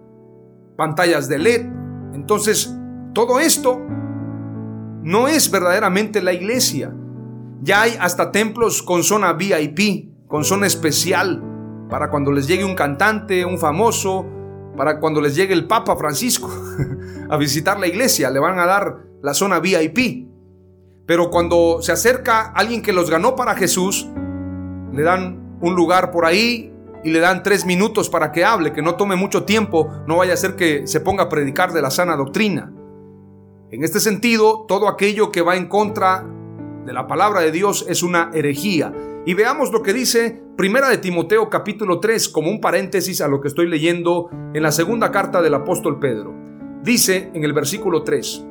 pantallas 0.76 1.30
de 1.30 1.40
LED. 1.40 1.66
Entonces, 2.14 2.76
todo 3.14 3.40
esto 3.40 3.80
no 5.04 5.28
es 5.28 5.50
verdaderamente 5.50 6.22
la 6.22 6.34
iglesia. 6.34 6.94
Ya 7.62 7.82
hay 7.82 7.96
hasta 8.00 8.32
templos 8.32 8.84
con 8.84 9.04
zona 9.04 9.34
VIP, 9.34 10.28
con 10.28 10.44
zona 10.44 10.68
especial, 10.68 11.44
para 11.90 12.10
cuando 12.10 12.32
les 12.32 12.48
llegue 12.48 12.66
un 12.66 12.76
cantante, 12.76 13.46
un 13.46 13.58
famoso, 13.58 14.26
para 14.76 15.00
cuando 15.00 15.22
les 15.22 15.36
llegue 15.36 15.54
el 15.54 15.68
Papa 15.68 15.96
Francisco 15.96 16.50
a 17.30 17.38
visitar 17.38 17.80
la 17.80 17.88
iglesia, 17.88 18.30
le 18.30 18.40
van 18.40 18.60
a 18.60 18.66
dar 18.66 18.98
la 19.22 19.34
zona 19.34 19.60
VIP. 19.60 20.28
Pero 21.06 21.30
cuando 21.30 21.82
se 21.82 21.92
acerca 21.92 22.52
alguien 22.52 22.82
que 22.82 22.94
los 22.94 23.10
ganó 23.10 23.36
para 23.36 23.56
Jesús, 23.56 24.08
le 24.94 25.02
dan 25.02 25.58
un 25.62 25.76
lugar 25.76 26.12
por 26.12 26.26
ahí 26.26 26.74
y 27.04 27.12
le 27.12 27.20
dan 27.20 27.44
tres 27.44 27.66
minutos 27.66 28.10
para 28.10 28.32
que 28.32 28.44
hable, 28.44 28.74
que 28.74 28.82
no 28.82 28.96
tome 28.96 29.16
mucho 29.16 29.44
tiempo, 29.44 29.90
no 30.08 30.18
vaya 30.18 30.34
a 30.34 30.38
ser 30.38 30.56
que 30.56 30.88
se 30.88 31.00
ponga 31.00 31.24
a 31.24 31.30
predicar 31.30 31.74
de 31.74 31.82
la 31.82 31.92
sana 31.92 32.16
doctrina. 32.16 32.74
En 33.72 33.84
este 33.84 34.00
sentido, 34.00 34.66
todo 34.68 34.88
aquello 34.88 35.32
que 35.32 35.42
va 35.42 35.56
en 35.56 35.68
contra 35.68 36.26
de 36.86 36.94
la 36.94 37.08
palabra 37.08 37.42
de 37.42 37.52
Dios 37.52 37.86
es 37.88 38.02
una 38.02 38.32
herejía. 38.34 38.92
Y 39.26 39.34
veamos 39.36 39.72
lo 39.72 39.84
que 39.84 39.94
dice 39.94 40.42
Primera 40.58 40.90
de 40.90 40.98
Timoteo 40.98 41.50
capítulo 41.50 42.00
3 42.00 42.30
como 42.30 42.50
un 42.50 42.60
paréntesis 42.60 43.22
a 43.22 43.28
lo 43.28 43.40
que 43.40 43.48
estoy 43.48 43.68
leyendo 43.68 44.30
en 44.54 44.64
la 44.64 44.72
segunda 44.72 45.12
carta 45.12 45.42
del 45.42 45.54
apóstol 45.54 46.00
Pedro. 46.00 46.34
Dice 46.84 47.30
en 47.34 47.44
el 47.44 47.54
versículo 47.54 48.04
3, 48.04 48.46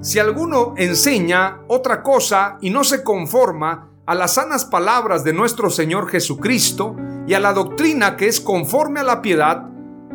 si 0.00 0.18
alguno 0.18 0.74
enseña 0.76 1.62
otra 1.66 2.02
cosa 2.02 2.58
y 2.60 2.70
no 2.70 2.84
se 2.84 3.02
conforma 3.02 3.90
a 4.06 4.14
las 4.14 4.34
sanas 4.34 4.64
palabras 4.64 5.24
de 5.24 5.32
nuestro 5.32 5.68
Señor 5.68 6.08
Jesucristo 6.08 6.94
y 7.26 7.34
a 7.34 7.40
la 7.40 7.52
doctrina 7.52 8.16
que 8.16 8.28
es 8.28 8.40
conforme 8.40 9.00
a 9.00 9.04
la 9.04 9.22
piedad, 9.22 9.68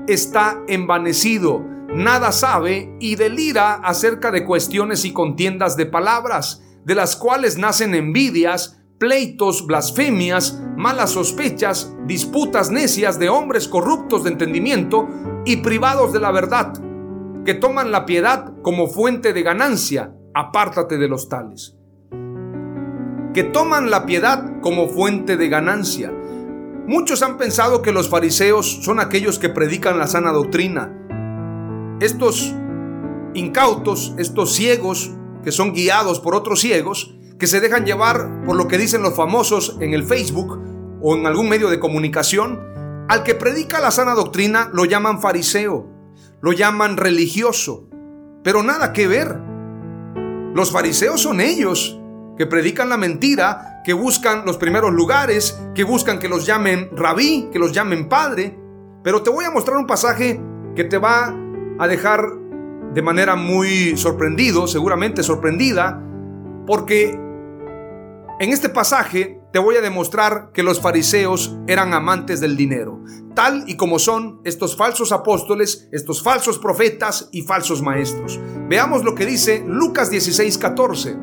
está 0.08 0.62
envanecido 0.67 1.71
nada 1.93 2.32
sabe 2.32 2.95
y 3.00 3.15
delira 3.15 3.76
acerca 3.76 4.32
de 4.32 4.45
cuestiones 4.45 5.06
y 5.06 5.13
contiendas 5.13 5.76
de 5.76 5.86
palabras, 5.86 6.63
de 6.86 6.95
las 6.95 7.15
cuales 7.15 7.58
nacen 7.58 7.93
envidias, 7.95 8.82
pleitos, 8.97 9.65
blasfemias, 9.65 10.62
malas 10.78 11.12
sospechas, 11.12 11.93
disputas 12.06 12.71
necias 12.71 13.19
de 13.19 13.30
hombres 13.30 13.67
corruptos 13.67 14.24
de 14.24 14.32
entendimiento 14.32 15.08
y 15.45 15.58
privados 15.58 16.13
de 16.13 16.19
la 16.19 16.32
verdad, 16.32 16.74
que 17.45 17.54
toman 17.54 17.91
la 17.91 18.06
piedad 18.06 18.54
como 18.62 18.88
fuente 18.88 19.34
de 19.34 19.43
ganancia, 19.43 20.13
apártate 20.34 20.97
de 20.97 21.08
los 21.08 21.30
tales. 21.30 21.76
Que 23.34 23.43
toman 23.43 23.89
la 23.89 24.06
piedad 24.06 24.60
como 24.62 24.88
fuente 24.89 25.38
de 25.38 25.50
ganancia. 25.50 26.13
Muchos 26.87 27.21
han 27.21 27.37
pensado 27.37 27.81
que 27.81 27.91
los 27.91 28.09
fariseos 28.09 28.83
son 28.83 28.99
aquellos 28.99 29.39
que 29.39 29.49
predican 29.49 29.97
la 29.97 30.07
sana 30.07 30.31
doctrina, 30.31 30.91
estos 32.01 32.55
incautos, 33.33 34.15
estos 34.17 34.53
ciegos 34.53 35.11
que 35.43 35.51
son 35.51 35.73
guiados 35.73 36.19
por 36.19 36.35
otros 36.35 36.59
ciegos, 36.59 37.15
que 37.39 37.47
se 37.47 37.59
dejan 37.59 37.85
llevar 37.85 38.43
por 38.45 38.55
lo 38.55 38.67
que 38.67 38.77
dicen 38.77 39.01
los 39.01 39.15
famosos 39.15 39.77
en 39.79 39.93
el 39.93 40.03
Facebook 40.03 40.59
o 41.01 41.15
en 41.15 41.25
algún 41.25 41.49
medio 41.49 41.69
de 41.69 41.79
comunicación, 41.79 42.59
al 43.07 43.23
que 43.23 43.35
predica 43.35 43.79
la 43.79 43.91
sana 43.91 44.13
doctrina 44.13 44.69
lo 44.73 44.85
llaman 44.85 45.21
fariseo, 45.21 45.87
lo 46.41 46.51
llaman 46.53 46.97
religioso, 46.97 47.89
pero 48.43 48.63
nada 48.63 48.93
que 48.93 49.07
ver. 49.07 49.39
Los 50.53 50.71
fariseos 50.71 51.21
son 51.21 51.41
ellos 51.41 51.99
que 52.37 52.45
predican 52.45 52.89
la 52.89 52.97
mentira, 52.97 53.70
que 53.83 53.93
buscan 53.93 54.45
los 54.45 54.57
primeros 54.57 54.91
lugares, 54.91 55.59
que 55.73 55.83
buscan 55.83 56.19
que 56.19 56.29
los 56.29 56.45
llamen 56.45 56.89
rabí, 56.93 57.49
que 57.51 57.59
los 57.59 57.71
llamen 57.71 58.07
padre. 58.07 58.57
Pero 59.03 59.23
te 59.23 59.29
voy 59.29 59.45
a 59.45 59.51
mostrar 59.51 59.77
un 59.77 59.87
pasaje 59.87 60.39
que 60.75 60.83
te 60.83 60.97
va 60.97 61.35
a 61.79 61.87
dejar 61.87 62.23
de 62.93 63.01
manera 63.01 63.35
muy 63.35 63.97
sorprendido, 63.97 64.67
seguramente 64.67 65.23
sorprendida, 65.23 66.01
porque 66.67 67.17
en 68.39 68.49
este 68.49 68.69
pasaje 68.69 69.39
te 69.53 69.59
voy 69.59 69.75
a 69.75 69.81
demostrar 69.81 70.51
que 70.53 70.63
los 70.63 70.79
fariseos 70.79 71.57
eran 71.67 71.93
amantes 71.93 72.39
del 72.39 72.55
dinero, 72.57 73.03
tal 73.35 73.65
y 73.67 73.75
como 73.75 73.99
son 73.99 74.41
estos 74.45 74.75
falsos 74.75 75.11
apóstoles, 75.11 75.89
estos 75.91 76.23
falsos 76.23 76.57
profetas 76.57 77.29
y 77.31 77.41
falsos 77.41 77.81
maestros. 77.81 78.39
Veamos 78.69 79.03
lo 79.03 79.13
que 79.13 79.25
dice 79.25 79.63
Lucas 79.67 80.11
16:14. 80.11 81.17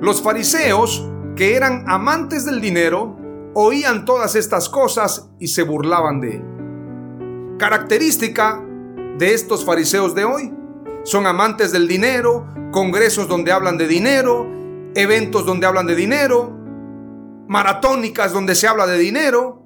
Los 0.00 0.22
fariseos, 0.22 1.08
que 1.38 1.54
eran 1.54 1.84
amantes 1.86 2.44
del 2.44 2.60
dinero, 2.60 3.16
oían 3.54 4.04
todas 4.04 4.34
estas 4.34 4.68
cosas 4.68 5.30
y 5.38 5.46
se 5.46 5.62
burlaban 5.62 6.20
de 6.20 6.36
él. 6.36 6.44
característica 7.58 8.60
de 9.18 9.34
estos 9.34 9.64
fariseos 9.64 10.14
de 10.14 10.24
hoy. 10.24 10.52
Son 11.04 11.26
amantes 11.26 11.70
del 11.72 11.86
dinero, 11.88 12.46
congresos 12.72 13.28
donde 13.28 13.52
hablan 13.52 13.78
de 13.78 13.86
dinero, 13.86 14.48
eventos 14.94 15.46
donde 15.46 15.66
hablan 15.66 15.86
de 15.86 15.94
dinero, 15.94 16.52
maratónicas 17.46 18.32
donde 18.32 18.54
se 18.54 18.66
habla 18.66 18.86
de 18.86 18.98
dinero. 18.98 19.62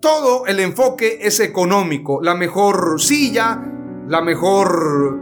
Todo 0.00 0.46
el 0.46 0.60
enfoque 0.60 1.18
es 1.22 1.40
económico. 1.40 2.20
La 2.22 2.34
mejor 2.34 3.00
silla, 3.00 3.62
la 4.08 4.20
mejor 4.22 5.20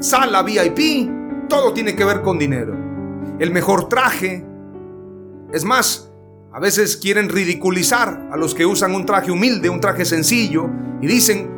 sala 0.00 0.42
VIP, 0.42 1.48
todo 1.48 1.72
tiene 1.72 1.94
que 1.94 2.04
ver 2.04 2.20
con 2.20 2.38
dinero. 2.38 2.76
El 3.38 3.52
mejor 3.52 3.88
traje. 3.88 4.51
Es 5.52 5.64
más, 5.64 6.10
a 6.50 6.60
veces 6.60 6.96
quieren 6.96 7.28
ridiculizar 7.28 8.28
a 8.32 8.36
los 8.38 8.54
que 8.54 8.64
usan 8.64 8.94
un 8.94 9.04
traje 9.04 9.30
humilde, 9.30 9.68
un 9.68 9.80
traje 9.80 10.06
sencillo, 10.06 10.70
y 11.02 11.06
dicen, 11.06 11.50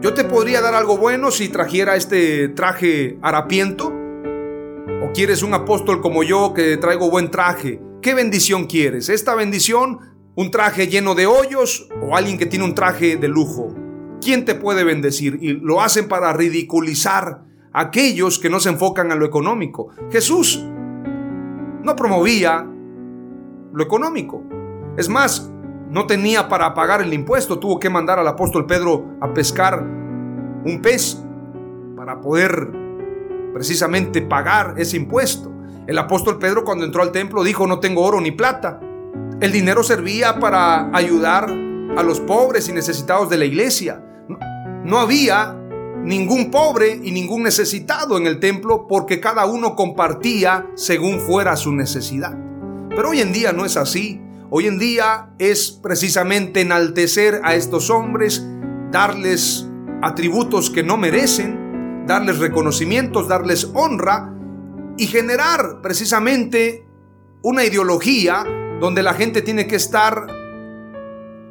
yo 0.00 0.14
te 0.14 0.22
podría 0.22 0.60
dar 0.60 0.74
algo 0.74 0.96
bueno 0.96 1.32
si 1.32 1.48
trajera 1.48 1.96
este 1.96 2.48
traje 2.48 3.18
harapiento. 3.22 3.92
¿O 5.02 5.12
quieres 5.12 5.42
un 5.42 5.52
apóstol 5.52 6.00
como 6.00 6.22
yo 6.22 6.54
que 6.54 6.76
traigo 6.76 7.10
buen 7.10 7.32
traje? 7.32 7.82
¿Qué 8.00 8.14
bendición 8.14 8.66
quieres? 8.66 9.08
¿Esta 9.08 9.34
bendición? 9.34 9.98
¿Un 10.36 10.52
traje 10.52 10.86
lleno 10.86 11.16
de 11.16 11.26
hoyos? 11.26 11.88
¿O 12.00 12.16
alguien 12.16 12.38
que 12.38 12.46
tiene 12.46 12.64
un 12.64 12.76
traje 12.76 13.16
de 13.16 13.26
lujo? 13.26 13.74
¿Quién 14.22 14.44
te 14.44 14.54
puede 14.54 14.84
bendecir? 14.84 15.38
Y 15.40 15.54
lo 15.54 15.82
hacen 15.82 16.06
para 16.06 16.32
ridiculizar 16.32 17.42
a 17.72 17.80
aquellos 17.80 18.38
que 18.38 18.48
no 18.48 18.60
se 18.60 18.68
enfocan 18.68 19.10
a 19.10 19.16
lo 19.16 19.26
económico. 19.26 19.88
Jesús 20.12 20.64
no 21.82 21.96
promovía 21.96 22.69
lo 23.72 23.82
económico. 23.82 24.42
Es 24.96 25.08
más, 25.08 25.50
no 25.90 26.06
tenía 26.06 26.48
para 26.48 26.74
pagar 26.74 27.02
el 27.02 27.12
impuesto, 27.12 27.58
tuvo 27.58 27.80
que 27.80 27.90
mandar 27.90 28.18
al 28.18 28.28
apóstol 28.28 28.66
Pedro 28.66 29.16
a 29.20 29.32
pescar 29.32 29.82
un 29.82 30.80
pez 30.82 31.22
para 31.96 32.20
poder 32.20 32.70
precisamente 33.52 34.22
pagar 34.22 34.74
ese 34.76 34.96
impuesto. 34.96 35.52
El 35.86 35.98
apóstol 35.98 36.38
Pedro 36.38 36.64
cuando 36.64 36.84
entró 36.84 37.02
al 37.02 37.12
templo 37.12 37.42
dijo, 37.42 37.66
no 37.66 37.80
tengo 37.80 38.02
oro 38.02 38.20
ni 38.20 38.30
plata. 38.30 38.80
El 39.40 39.52
dinero 39.52 39.82
servía 39.82 40.38
para 40.38 40.94
ayudar 40.96 41.50
a 41.50 42.02
los 42.02 42.20
pobres 42.20 42.68
y 42.68 42.72
necesitados 42.72 43.28
de 43.28 43.38
la 43.38 43.44
iglesia. 43.44 44.04
No 44.84 44.98
había 44.98 45.56
ningún 46.04 46.50
pobre 46.50 47.00
y 47.02 47.10
ningún 47.10 47.42
necesitado 47.42 48.16
en 48.16 48.26
el 48.26 48.38
templo 48.38 48.86
porque 48.86 49.20
cada 49.20 49.46
uno 49.46 49.74
compartía 49.74 50.70
según 50.74 51.20
fuera 51.20 51.56
su 51.56 51.72
necesidad. 51.72 52.49
Pero 52.94 53.10
hoy 53.10 53.20
en 53.20 53.32
día 53.32 53.52
no 53.52 53.64
es 53.64 53.76
así. 53.76 54.20
Hoy 54.50 54.66
en 54.66 54.78
día 54.78 55.30
es 55.38 55.70
precisamente 55.70 56.60
enaltecer 56.62 57.40
a 57.44 57.54
estos 57.54 57.88
hombres, 57.88 58.44
darles 58.90 59.66
atributos 60.02 60.70
que 60.70 60.82
no 60.82 60.96
merecen, 60.96 62.04
darles 62.06 62.38
reconocimientos, 62.38 63.28
darles 63.28 63.70
honra 63.74 64.34
y 64.96 65.06
generar 65.06 65.80
precisamente 65.82 66.84
una 67.42 67.64
ideología 67.64 68.44
donde 68.80 69.02
la 69.02 69.14
gente 69.14 69.40
tiene 69.42 69.68
que 69.68 69.76
estar 69.76 70.26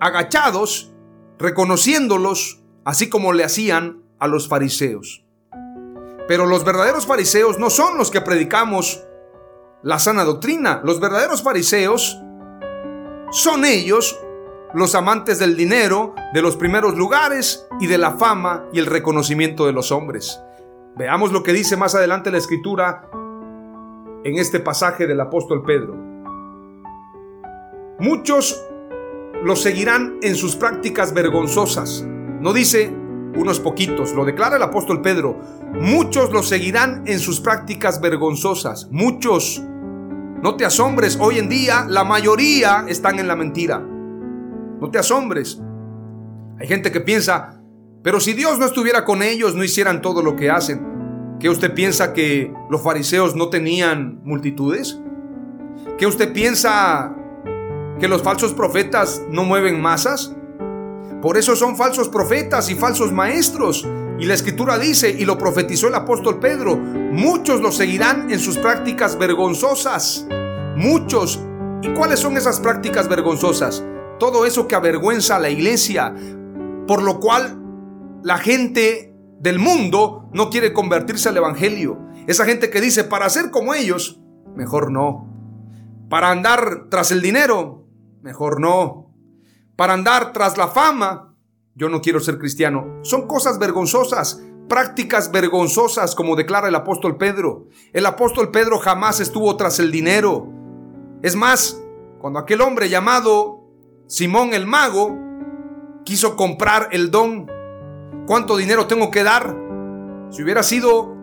agachados, 0.02 0.94
reconociéndolos, 1.38 2.62
así 2.84 3.08
como 3.08 3.32
le 3.32 3.46
hacían 3.46 4.04
a 4.20 4.28
los 4.28 4.50
fariseos. 4.50 5.24
Pero 6.28 6.46
los 6.46 6.66
verdaderos 6.66 7.06
fariseos 7.06 7.60
no 7.60 7.70
son 7.70 7.98
los 7.98 8.12
que 8.12 8.22
predicamos 8.22 9.04
la 9.84 10.00
sana 10.00 10.24
doctrina. 10.24 10.82
Los 10.84 11.00
verdaderos 11.00 11.44
fariseos 11.44 12.20
son 13.32 13.66
ellos 13.66 14.20
los 14.74 14.94
amantes 14.96 15.40
del 15.40 15.56
dinero, 15.56 16.14
de 16.34 16.42
los 16.42 16.56
primeros 16.56 16.96
lugares 16.96 17.68
y 17.80 17.88
de 17.88 17.98
la 17.98 18.12
fama 18.12 18.66
y 18.72 18.80
el 18.80 18.86
reconocimiento 18.86 19.66
de 19.66 19.74
los 19.74 19.92
hombres. 19.92 20.40
Veamos 20.96 21.32
lo 21.32 21.44
que 21.44 21.54
dice 21.54 21.78
más 21.78 21.96
adelante 21.96 22.32
la 22.32 22.38
escritura 22.38 23.10
en 24.24 24.38
este 24.38 24.60
pasaje 24.60 25.08
del 25.08 25.22
apóstol 25.22 25.64
Pedro. 25.64 25.96
Muchos 28.00 28.64
los 29.44 29.62
seguirán 29.62 30.20
en 30.22 30.36
sus 30.36 30.56
prácticas 30.56 31.14
vergonzosas. 31.14 32.06
No 32.06 32.54
dice 32.54 32.94
unos 33.36 33.60
poquitos, 33.60 34.14
lo 34.14 34.26
declara 34.26 34.58
el 34.58 34.64
apóstol 34.64 35.02
Pedro. 35.02 35.38
Muchos 35.74 36.32
los 36.32 36.48
seguirán 36.48 37.04
en 37.08 37.20
sus 37.20 37.40
prácticas 37.40 38.02
vergonzosas. 38.02 38.88
Muchos 38.92 39.64
no 40.42 40.56
te 40.56 40.66
asombres, 40.66 41.18
hoy 41.20 41.38
en 41.38 41.50
día 41.50 41.86
la 41.88 42.04
mayoría 42.06 42.86
están 42.88 43.20
en 43.20 43.28
la 43.28 43.36
mentira. 43.36 43.80
No 43.80 44.90
te 44.90 44.98
asombres. 44.98 45.62
Hay 46.60 46.68
gente 46.68 46.92
que 46.92 47.02
piensa, 47.02 47.62
pero 48.04 48.22
si 48.22 48.34
Dios 48.34 48.58
no 48.58 48.66
estuviera 48.66 49.04
con 49.04 49.22
ellos, 49.22 49.56
no 49.56 49.64
hicieran 49.64 50.02
todo 50.02 50.22
lo 50.22 50.38
que 50.38 50.50
hacen. 50.50 51.38
¿Qué 51.40 51.50
usted 51.50 51.74
piensa 51.74 52.14
que 52.14 52.54
los 52.70 52.82
fariseos 52.82 53.36
no 53.36 53.50
tenían 53.50 54.22
multitudes? 54.24 55.00
¿Qué 55.98 56.08
usted 56.08 56.32
piensa 56.32 57.16
que 58.00 58.08
los 58.08 58.24
falsos 58.24 58.54
profetas 58.54 59.22
no 59.30 59.44
mueven 59.44 59.82
masas? 59.82 60.36
Por 61.22 61.38
eso 61.38 61.56
son 61.58 61.76
falsos 61.76 62.08
profetas 62.08 62.70
y 62.70 62.76
falsos 62.76 63.12
maestros. 63.12 63.86
Y 64.20 64.26
la 64.26 64.34
escritura 64.34 64.78
dice, 64.78 65.10
y 65.10 65.24
lo 65.24 65.38
profetizó 65.38 65.88
el 65.88 65.96
apóstol 65.96 66.40
Pedro, 66.40 66.76
muchos 66.76 67.62
lo 67.62 67.72
seguirán 67.72 68.30
en 68.30 68.40
sus 68.40 68.58
prácticas 68.58 69.18
vergonzosas. 69.18 70.28
Muchos. 70.76 71.40
¿Y 71.82 71.94
cuáles 71.94 72.20
son 72.20 72.36
esas 72.36 72.60
prácticas 72.60 73.08
vergonzosas? 73.08 73.84
Todo 74.20 74.46
eso 74.46 74.68
que 74.68 74.76
avergüenza 74.76 75.38
a 75.38 75.40
la 75.40 75.50
iglesia, 75.50 76.14
por 76.86 77.02
lo 77.02 77.22
cual 77.22 77.58
la 78.22 78.38
gente 78.38 79.16
del 79.40 79.58
mundo 79.58 80.30
no 80.34 80.50
quiere 80.50 80.74
convertirse 80.74 81.30
al 81.30 81.38
Evangelio. 81.38 81.98
Esa 82.28 82.44
gente 82.44 82.70
que 82.70 82.82
dice, 82.82 83.06
para 83.06 83.30
ser 83.30 83.52
como 83.52 83.74
ellos, 83.74 84.20
mejor 84.54 84.92
no. 84.92 85.30
Para 86.10 86.30
andar 86.30 86.88
tras 86.90 87.12
el 87.12 87.22
dinero, 87.22 87.86
mejor 88.22 88.60
no. 88.60 89.16
Para 89.78 89.94
andar 89.94 90.34
tras 90.34 90.58
la 90.58 90.68
fama, 90.68 91.29
yo 91.76 91.90
no 91.90 92.02
quiero 92.02 92.20
ser 92.20 92.38
cristiano. 92.38 93.00
Son 93.04 93.28
cosas 93.28 93.60
vergonzosas, 93.60 94.42
prácticas 94.68 95.32
vergonzosas, 95.32 96.16
como 96.16 96.36
declara 96.36 96.68
el 96.68 96.76
apóstol 96.76 97.18
Pedro. 97.18 97.68
El 97.94 98.06
apóstol 98.06 98.52
Pedro 98.52 98.80
jamás 98.80 99.20
estuvo 99.20 99.56
tras 99.58 99.80
el 99.80 99.92
dinero. 99.92 100.48
Es 101.22 101.36
más, 101.36 101.82
cuando 102.20 102.40
aquel 102.40 102.62
hombre 102.62 102.90
llamado 102.90 103.60
Simón 104.08 104.54
el 104.54 104.66
mago 104.66 105.18
quiso 106.06 106.36
comprar 106.36 106.90
el 106.92 107.12
don, 107.12 107.48
¿cuánto 108.26 108.58
dinero 108.58 108.88
tengo 108.88 109.12
que 109.12 109.24
dar? 109.24 109.56
Si 110.30 110.44
hubiera 110.44 110.64
sido 110.64 111.16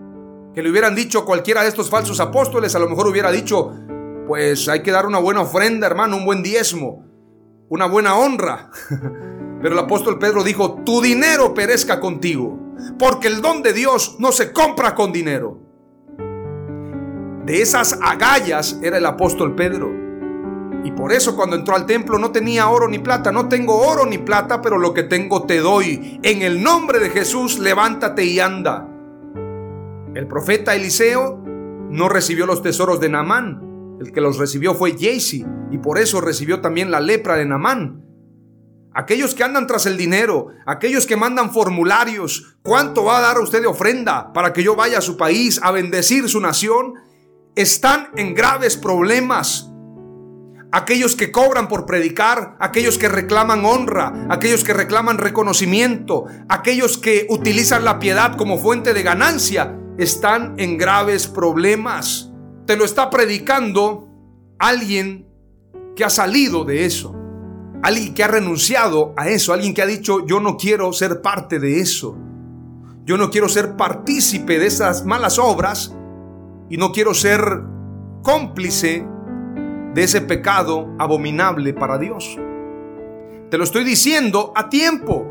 que 0.54 0.62
le 0.62 0.70
hubieran 0.70 0.94
dicho 0.94 1.24
cualquiera 1.24 1.62
de 1.62 1.68
estos 1.68 1.90
falsos 1.90 2.18
apóstoles, 2.18 2.74
a 2.74 2.78
lo 2.78 2.88
mejor 2.88 3.06
hubiera 3.06 3.30
dicho, 3.30 3.74
pues 4.26 4.68
hay 4.68 4.82
que 4.82 4.90
dar 4.90 5.06
una 5.06 5.18
buena 5.18 5.42
ofrenda, 5.42 5.86
hermano, 5.86 6.16
un 6.16 6.24
buen 6.24 6.42
diezmo, 6.42 7.04
una 7.68 7.86
buena 7.86 8.16
honra. 8.16 8.70
Pero 9.60 9.74
el 9.74 9.78
apóstol 9.78 10.18
Pedro 10.18 10.44
dijo, 10.44 10.82
tu 10.84 11.00
dinero 11.00 11.54
perezca 11.54 11.98
contigo, 11.98 12.58
porque 12.98 13.28
el 13.28 13.40
don 13.40 13.62
de 13.62 13.72
Dios 13.72 14.16
no 14.18 14.32
se 14.32 14.52
compra 14.52 14.94
con 14.94 15.12
dinero. 15.12 15.58
De 17.46 17.62
esas 17.62 17.98
agallas 18.02 18.78
era 18.82 18.98
el 18.98 19.06
apóstol 19.06 19.54
Pedro. 19.54 19.90
Y 20.84 20.92
por 20.92 21.12
eso 21.12 21.34
cuando 21.34 21.56
entró 21.56 21.74
al 21.74 21.86
templo 21.86 22.18
no 22.18 22.32
tenía 22.32 22.68
oro 22.68 22.86
ni 22.86 22.98
plata. 22.98 23.32
No 23.32 23.48
tengo 23.48 23.76
oro 23.76 24.04
ni 24.04 24.18
plata, 24.18 24.60
pero 24.60 24.78
lo 24.78 24.92
que 24.92 25.04
tengo 25.04 25.44
te 25.44 25.60
doy. 25.60 26.20
En 26.22 26.42
el 26.42 26.62
nombre 26.62 26.98
de 26.98 27.10
Jesús, 27.10 27.58
levántate 27.58 28.24
y 28.24 28.40
anda. 28.40 28.88
El 30.14 30.26
profeta 30.28 30.74
Eliseo 30.74 31.42
no 31.90 32.08
recibió 32.08 32.46
los 32.46 32.62
tesoros 32.62 33.00
de 33.00 33.08
Naamán. 33.08 33.96
El 34.00 34.12
que 34.12 34.20
los 34.20 34.38
recibió 34.38 34.74
fue 34.74 34.96
Jesse. 34.96 35.44
Y 35.70 35.78
por 35.78 35.98
eso 35.98 36.20
recibió 36.20 36.60
también 36.60 36.90
la 36.90 37.00
lepra 37.00 37.36
de 37.36 37.46
Naamán 37.46 38.05
aquellos 38.96 39.34
que 39.34 39.44
andan 39.44 39.66
tras 39.66 39.84
el 39.84 39.98
dinero, 39.98 40.48
aquellos 40.64 41.06
que 41.06 41.16
mandan 41.16 41.52
formularios, 41.52 42.56
¿cuánto 42.62 43.04
va 43.04 43.18
a 43.18 43.20
dar 43.20 43.38
usted 43.38 43.60
de 43.60 43.66
ofrenda 43.66 44.32
para 44.32 44.54
que 44.54 44.62
yo 44.62 44.74
vaya 44.74 44.98
a 44.98 45.02
su 45.02 45.18
país 45.18 45.60
a 45.62 45.70
bendecir 45.70 46.30
su 46.30 46.40
nación? 46.40 46.94
Están 47.54 48.08
en 48.16 48.34
graves 48.34 48.78
problemas. 48.78 49.70
Aquellos 50.72 51.14
que 51.14 51.30
cobran 51.30 51.68
por 51.68 51.84
predicar, 51.84 52.56
aquellos 52.58 52.96
que 52.96 53.08
reclaman 53.08 53.66
honra, 53.66 54.28
aquellos 54.30 54.64
que 54.64 54.72
reclaman 54.72 55.18
reconocimiento, 55.18 56.24
aquellos 56.48 56.96
que 56.96 57.26
utilizan 57.28 57.84
la 57.84 57.98
piedad 57.98 58.34
como 58.36 58.56
fuente 58.56 58.94
de 58.94 59.02
ganancia, 59.02 59.76
están 59.98 60.54
en 60.56 60.78
graves 60.78 61.26
problemas. 61.26 62.30
Te 62.66 62.76
lo 62.76 62.86
está 62.86 63.10
predicando 63.10 64.08
alguien 64.58 65.28
que 65.94 66.04
ha 66.04 66.10
salido 66.10 66.64
de 66.64 66.86
eso. 66.86 67.15
Alguien 67.82 68.14
que 68.14 68.24
ha 68.24 68.28
renunciado 68.28 69.14
a 69.16 69.28
eso, 69.28 69.52
alguien 69.52 69.74
que 69.74 69.82
ha 69.82 69.86
dicho, 69.86 70.26
yo 70.26 70.40
no 70.40 70.56
quiero 70.56 70.92
ser 70.92 71.22
parte 71.22 71.58
de 71.58 71.80
eso. 71.80 72.16
Yo 73.04 73.16
no 73.16 73.30
quiero 73.30 73.48
ser 73.48 73.76
partícipe 73.76 74.58
de 74.58 74.66
esas 74.66 75.04
malas 75.04 75.38
obras 75.38 75.94
y 76.68 76.76
no 76.76 76.90
quiero 76.90 77.14
ser 77.14 77.62
cómplice 78.22 79.06
de 79.94 80.02
ese 80.02 80.20
pecado 80.20 80.88
abominable 80.98 81.72
para 81.72 81.98
Dios. 81.98 82.36
Te 83.50 83.58
lo 83.58 83.64
estoy 83.64 83.84
diciendo 83.84 84.52
a 84.56 84.68
tiempo, 84.68 85.24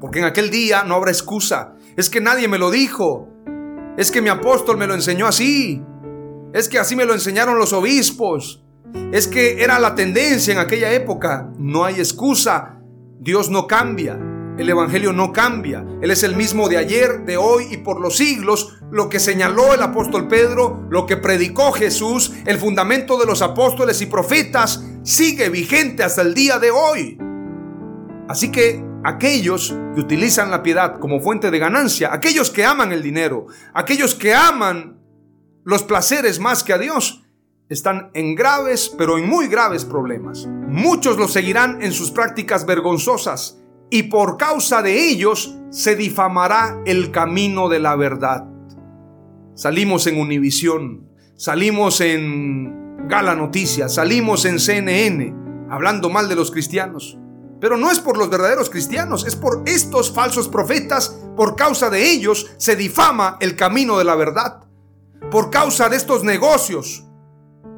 porque 0.00 0.20
en 0.20 0.26
aquel 0.26 0.50
día 0.50 0.84
no 0.84 0.94
habrá 0.94 1.10
excusa. 1.10 1.74
Es 1.96 2.08
que 2.08 2.20
nadie 2.20 2.46
me 2.46 2.58
lo 2.58 2.70
dijo. 2.70 3.28
Es 3.96 4.12
que 4.12 4.22
mi 4.22 4.28
apóstol 4.28 4.76
me 4.76 4.86
lo 4.86 4.94
enseñó 4.94 5.26
así. 5.26 5.82
Es 6.52 6.68
que 6.68 6.78
así 6.78 6.94
me 6.94 7.04
lo 7.04 7.12
enseñaron 7.14 7.58
los 7.58 7.72
obispos. 7.72 8.61
Es 9.12 9.28
que 9.28 9.62
era 9.62 9.78
la 9.78 9.94
tendencia 9.94 10.52
en 10.52 10.58
aquella 10.58 10.92
época. 10.92 11.50
No 11.58 11.84
hay 11.84 11.96
excusa. 11.96 12.80
Dios 13.20 13.50
no 13.50 13.66
cambia. 13.66 14.18
El 14.58 14.68
Evangelio 14.68 15.12
no 15.12 15.32
cambia. 15.32 15.84
Él 16.02 16.10
es 16.10 16.22
el 16.22 16.36
mismo 16.36 16.68
de 16.68 16.76
ayer, 16.76 17.24
de 17.24 17.36
hoy 17.36 17.68
y 17.70 17.78
por 17.78 18.00
los 18.00 18.16
siglos. 18.16 18.76
Lo 18.90 19.08
que 19.08 19.18
señaló 19.18 19.72
el 19.72 19.82
apóstol 19.82 20.28
Pedro, 20.28 20.86
lo 20.90 21.06
que 21.06 21.16
predicó 21.16 21.72
Jesús, 21.72 22.32
el 22.44 22.58
fundamento 22.58 23.18
de 23.18 23.26
los 23.26 23.40
apóstoles 23.40 24.00
y 24.02 24.06
profetas, 24.06 24.84
sigue 25.02 25.48
vigente 25.48 26.02
hasta 26.02 26.22
el 26.22 26.34
día 26.34 26.58
de 26.58 26.70
hoy. 26.70 27.18
Así 28.28 28.52
que 28.52 28.84
aquellos 29.04 29.74
que 29.94 30.00
utilizan 30.00 30.50
la 30.50 30.62
piedad 30.62 30.98
como 30.98 31.20
fuente 31.20 31.50
de 31.50 31.58
ganancia, 31.58 32.12
aquellos 32.12 32.50
que 32.50 32.64
aman 32.64 32.92
el 32.92 33.02
dinero, 33.02 33.46
aquellos 33.74 34.14
que 34.14 34.34
aman 34.34 35.00
los 35.64 35.82
placeres 35.82 36.38
más 36.38 36.62
que 36.62 36.72
a 36.72 36.78
Dios, 36.78 37.21
están 37.72 38.10
en 38.14 38.34
graves, 38.34 38.94
pero 38.96 39.18
en 39.18 39.28
muy 39.28 39.48
graves 39.48 39.84
problemas. 39.84 40.46
Muchos 40.68 41.16
los 41.16 41.32
seguirán 41.32 41.82
en 41.82 41.92
sus 41.92 42.10
prácticas 42.10 42.66
vergonzosas 42.66 43.58
y 43.90 44.04
por 44.04 44.36
causa 44.36 44.82
de 44.82 45.08
ellos 45.08 45.56
se 45.70 45.96
difamará 45.96 46.80
el 46.86 47.10
camino 47.10 47.68
de 47.68 47.80
la 47.80 47.96
verdad. 47.96 48.44
Salimos 49.54 50.06
en 50.06 50.18
Univisión, 50.18 51.08
salimos 51.36 52.00
en 52.00 53.08
Gala 53.08 53.34
Noticias, 53.34 53.94
salimos 53.94 54.44
en 54.44 54.58
CNN 54.58 55.34
hablando 55.70 56.10
mal 56.10 56.28
de 56.28 56.36
los 56.36 56.50
cristianos. 56.50 57.18
Pero 57.60 57.76
no 57.76 57.90
es 57.90 58.00
por 58.00 58.18
los 58.18 58.28
verdaderos 58.28 58.68
cristianos, 58.68 59.24
es 59.26 59.36
por 59.36 59.62
estos 59.66 60.12
falsos 60.12 60.48
profetas. 60.48 61.16
Por 61.36 61.54
causa 61.54 61.88
de 61.90 62.10
ellos 62.10 62.50
se 62.58 62.76
difama 62.76 63.38
el 63.40 63.56
camino 63.56 63.96
de 63.98 64.04
la 64.04 64.16
verdad. 64.16 64.64
Por 65.30 65.50
causa 65.50 65.88
de 65.88 65.96
estos 65.96 66.24
negocios, 66.24 67.06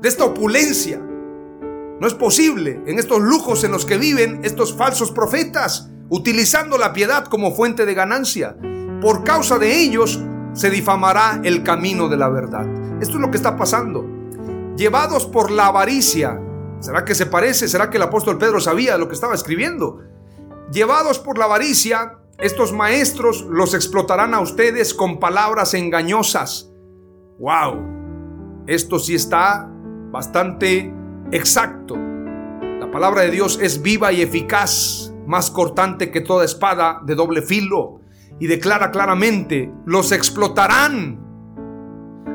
de 0.05 0.11
esta 0.11 0.27
opulencia. 0.27 0.99
No 0.99 2.07
es 2.07 2.13
posible 2.13 2.83
en 2.87 2.99
estos 2.99 3.23
lujos 3.23 3.65
en 3.65 3.73
los 3.73 3.87
que 3.87 3.97
viven 3.97 4.41
estos 4.45 4.77
falsos 4.77 5.11
profetas 5.11 5.89
utilizando 6.11 6.77
la 6.77 6.93
piedad 6.93 7.25
como 7.25 7.55
fuente 7.55 7.87
de 7.87 7.95
ganancia. 7.95 8.55
Por 9.01 9.25
causa 9.25 9.59
de 9.59 9.81
ellos 9.81 10.21
se 10.53 10.69
difamará 10.69 11.41
el 11.43 11.63
camino 11.63 12.11
de 12.11 12.19
la 12.19 12.29
verdad. 12.29 12.67
Esto 13.01 13.15
es 13.15 13.21
lo 13.21 13.31
que 13.31 13.39
está 13.39 13.57
pasando. 13.57 14.05
Llevados 14.77 15.25
por 15.25 15.51
la 15.51 15.69
avaricia. 15.69 16.39
¿Será 16.81 17.07
que 17.07 17.15
se 17.15 17.25
parece? 17.25 17.67
¿Será 17.67 17.89
que 17.89 17.97
el 17.97 18.03
apóstol 18.03 18.37
Pedro 18.37 18.61
sabía 18.61 18.99
lo 18.99 19.09
que 19.09 19.15
estaba 19.15 19.35
escribiendo? 19.35 20.03
Llevados 20.71 21.19
por 21.19 21.39
la 21.39 21.47
avaricia, 21.47 22.19
estos 22.39 22.75
maestros 22.75 23.47
los 23.49 23.73
explotarán 23.73 24.35
a 24.35 24.41
ustedes 24.41 24.93
con 24.93 25.19
palabras 25.19 25.73
engañosas. 25.73 26.71
¡Wow! 27.39 28.65
Esto 28.67 28.99
sí 28.99 29.15
está 29.15 29.71
bastante 30.15 30.95
exacto. 31.33 31.97
La 31.97 32.89
palabra 32.93 33.23
de 33.23 33.33
Dios 33.33 33.59
es 33.61 33.83
viva 33.83 34.13
y 34.13 34.23
eficaz 34.23 35.13
más 35.27 35.51
cortante 35.51 36.13
que 36.13 36.21
toda 36.21 36.45
espada 36.45 37.01
de 37.05 37.17
doble 37.17 37.43
filo, 37.43 38.01
y 38.39 38.47
declara 38.47 38.93
claramente, 38.93 39.73
los 39.87 40.13
explotarán. 40.13 41.21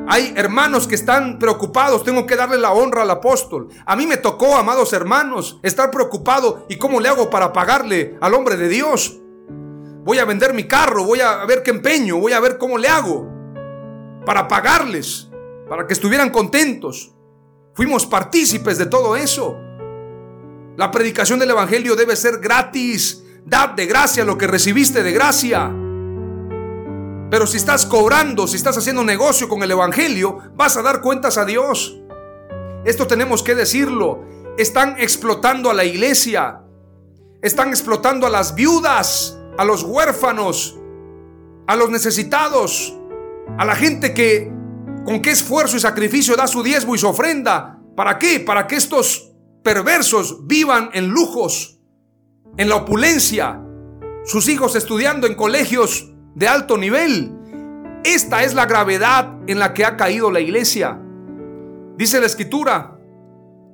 Hay 0.08 0.34
hermanos 0.36 0.86
que 0.86 0.94
están 0.94 1.38
preocupados, 1.38 2.04
tengo 2.04 2.26
que 2.26 2.36
darle 2.36 2.58
la 2.58 2.72
honra 2.72 3.02
al 3.02 3.10
apóstol. 3.10 3.68
A 3.86 3.96
mí 3.96 4.06
me 4.06 4.18
tocó, 4.18 4.56
amados 4.56 4.92
hermanos, 4.92 5.58
estar 5.62 5.90
preocupado 5.90 6.66
y 6.68 6.76
cómo 6.76 7.00
le 7.00 7.08
hago 7.08 7.30
para 7.30 7.52
pagarle 7.52 8.18
al 8.20 8.34
hombre 8.34 8.58
de 8.58 8.68
Dios. 8.68 9.18
Voy 10.04 10.18
a 10.18 10.26
vender 10.26 10.52
mi 10.52 10.64
carro, 10.64 11.04
voy 11.04 11.20
a 11.20 11.46
ver 11.46 11.62
qué 11.62 11.70
empeño, 11.70 12.18
voy 12.18 12.32
a 12.32 12.40
ver 12.40 12.58
cómo 12.58 12.76
le 12.76 12.88
hago 12.88 13.26
para 14.26 14.48
pagarles, 14.48 15.30
para 15.66 15.86
que 15.86 15.94
estuvieran 15.94 16.28
contentos. 16.28 17.14
Fuimos 17.80 18.04
partícipes 18.04 18.76
de 18.76 18.84
todo 18.84 19.16
eso. 19.16 19.58
La 20.76 20.90
predicación 20.90 21.38
del 21.38 21.48
Evangelio 21.48 21.96
debe 21.96 22.14
ser 22.14 22.38
gratis. 22.38 23.24
Dad 23.46 23.70
de 23.70 23.86
gracia 23.86 24.22
lo 24.22 24.36
que 24.36 24.46
recibiste 24.46 25.02
de 25.02 25.12
gracia. 25.12 25.72
Pero 27.30 27.46
si 27.46 27.56
estás 27.56 27.86
cobrando, 27.86 28.46
si 28.46 28.56
estás 28.56 28.76
haciendo 28.76 29.02
negocio 29.02 29.48
con 29.48 29.62
el 29.62 29.70
Evangelio, 29.70 30.40
vas 30.54 30.76
a 30.76 30.82
dar 30.82 31.00
cuentas 31.00 31.38
a 31.38 31.46
Dios. 31.46 31.98
Esto 32.84 33.06
tenemos 33.06 33.42
que 33.42 33.54
decirlo. 33.54 34.26
Están 34.58 34.96
explotando 34.98 35.70
a 35.70 35.72
la 35.72 35.86
iglesia. 35.86 36.60
Están 37.40 37.70
explotando 37.70 38.26
a 38.26 38.30
las 38.30 38.54
viudas, 38.54 39.38
a 39.56 39.64
los 39.64 39.84
huérfanos, 39.84 40.78
a 41.66 41.76
los 41.76 41.88
necesitados, 41.88 42.94
a 43.56 43.64
la 43.64 43.74
gente 43.74 44.12
que 44.12 44.59
con 45.10 45.22
qué 45.22 45.32
esfuerzo 45.32 45.76
y 45.76 45.80
sacrificio 45.80 46.36
da 46.36 46.46
su 46.46 46.62
diezmo 46.62 46.94
y 46.94 46.98
su 46.98 47.08
ofrenda. 47.08 47.80
¿Para 47.96 48.16
qué? 48.16 48.38
Para 48.38 48.68
que 48.68 48.76
estos 48.76 49.32
perversos 49.60 50.46
vivan 50.46 50.90
en 50.92 51.08
lujos, 51.08 51.80
en 52.56 52.68
la 52.68 52.76
opulencia, 52.76 53.60
sus 54.24 54.48
hijos 54.48 54.76
estudiando 54.76 55.26
en 55.26 55.34
colegios 55.34 56.12
de 56.36 56.46
alto 56.46 56.78
nivel. 56.78 57.32
Esta 58.04 58.44
es 58.44 58.54
la 58.54 58.66
gravedad 58.66 59.32
en 59.48 59.58
la 59.58 59.74
que 59.74 59.84
ha 59.84 59.96
caído 59.96 60.30
la 60.30 60.38
iglesia. 60.38 60.96
Dice 61.96 62.20
la 62.20 62.26
escritura, 62.26 62.96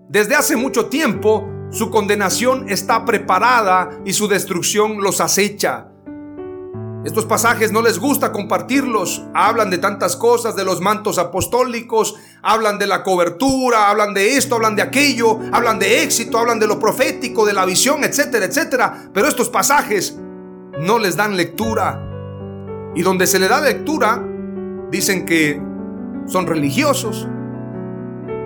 desde 0.09 0.37
hace 0.37 0.57
mucho 0.57 0.87
tiempo 0.87 1.47
su 1.71 1.91
condenación 1.91 2.71
está 2.71 3.05
preparada 3.05 3.91
y 4.07 4.15
su 4.15 4.27
destrucción 4.27 5.03
los 5.03 5.21
acecha. 5.21 5.89
Estos 7.07 7.25
pasajes 7.25 7.71
no 7.71 7.83
les 7.83 8.01
gusta 8.01 8.33
compartirlos. 8.33 9.23
Hablan 9.33 9.71
de 9.71 9.79
tantas 9.79 10.17
cosas, 10.17 10.57
de 10.57 10.65
los 10.65 10.81
mantos 10.81 11.19
apostólicos, 11.19 12.17
hablan 12.43 12.81
de 12.81 12.89
la 12.89 13.05
cobertura, 13.05 13.89
hablan 13.89 14.13
de 14.13 14.37
esto, 14.37 14.57
hablan 14.57 14.75
de 14.75 14.83
aquello, 14.83 15.39
hablan 15.53 15.79
de 15.79 16.03
éxito, 16.03 16.37
hablan 16.37 16.59
de 16.59 16.67
lo 16.67 16.81
profético, 16.81 17.47
de 17.47 17.53
la 17.53 17.65
visión, 17.65 18.03
etcétera, 18.03 18.47
etcétera. 18.47 19.09
Pero 19.15 19.29
estos 19.29 19.49
pasajes 19.49 20.19
no 20.81 20.99
les 20.99 21.15
dan 21.15 21.37
lectura. 21.37 22.03
Y 22.97 23.03
donde 23.03 23.29
se 23.29 23.39
le 23.39 23.47
da 23.47 23.61
lectura, 23.61 24.21
dicen 24.91 25.25
que 25.27 25.63
son 26.27 26.49
religiosos. 26.49 27.29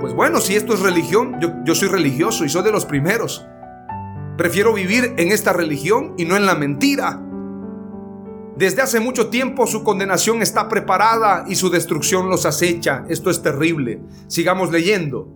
Pues 0.02 0.12
bueno, 0.12 0.38
si 0.38 0.54
esto 0.54 0.74
es 0.74 0.80
religión, 0.80 1.38
yo, 1.40 1.48
yo 1.64 1.74
soy 1.74 1.88
religioso 1.88 2.44
y 2.44 2.50
soy 2.50 2.62
de 2.62 2.72
los 2.72 2.84
primeros. 2.84 3.46
Prefiero 4.36 4.74
vivir 4.74 5.14
en 5.16 5.32
esta 5.32 5.54
religión 5.54 6.12
y 6.18 6.26
no 6.26 6.36
en 6.36 6.44
la 6.44 6.56
mentira. 6.56 7.22
Desde 8.60 8.82
hace 8.82 9.00
mucho 9.00 9.28
tiempo 9.28 9.66
su 9.66 9.82
condenación 9.82 10.42
está 10.42 10.68
preparada 10.68 11.46
y 11.48 11.54
su 11.54 11.70
destrucción 11.70 12.28
los 12.28 12.44
acecha. 12.44 13.06
Esto 13.08 13.30
es 13.30 13.40
terrible. 13.40 14.02
Sigamos 14.26 14.70
leyendo. 14.70 15.28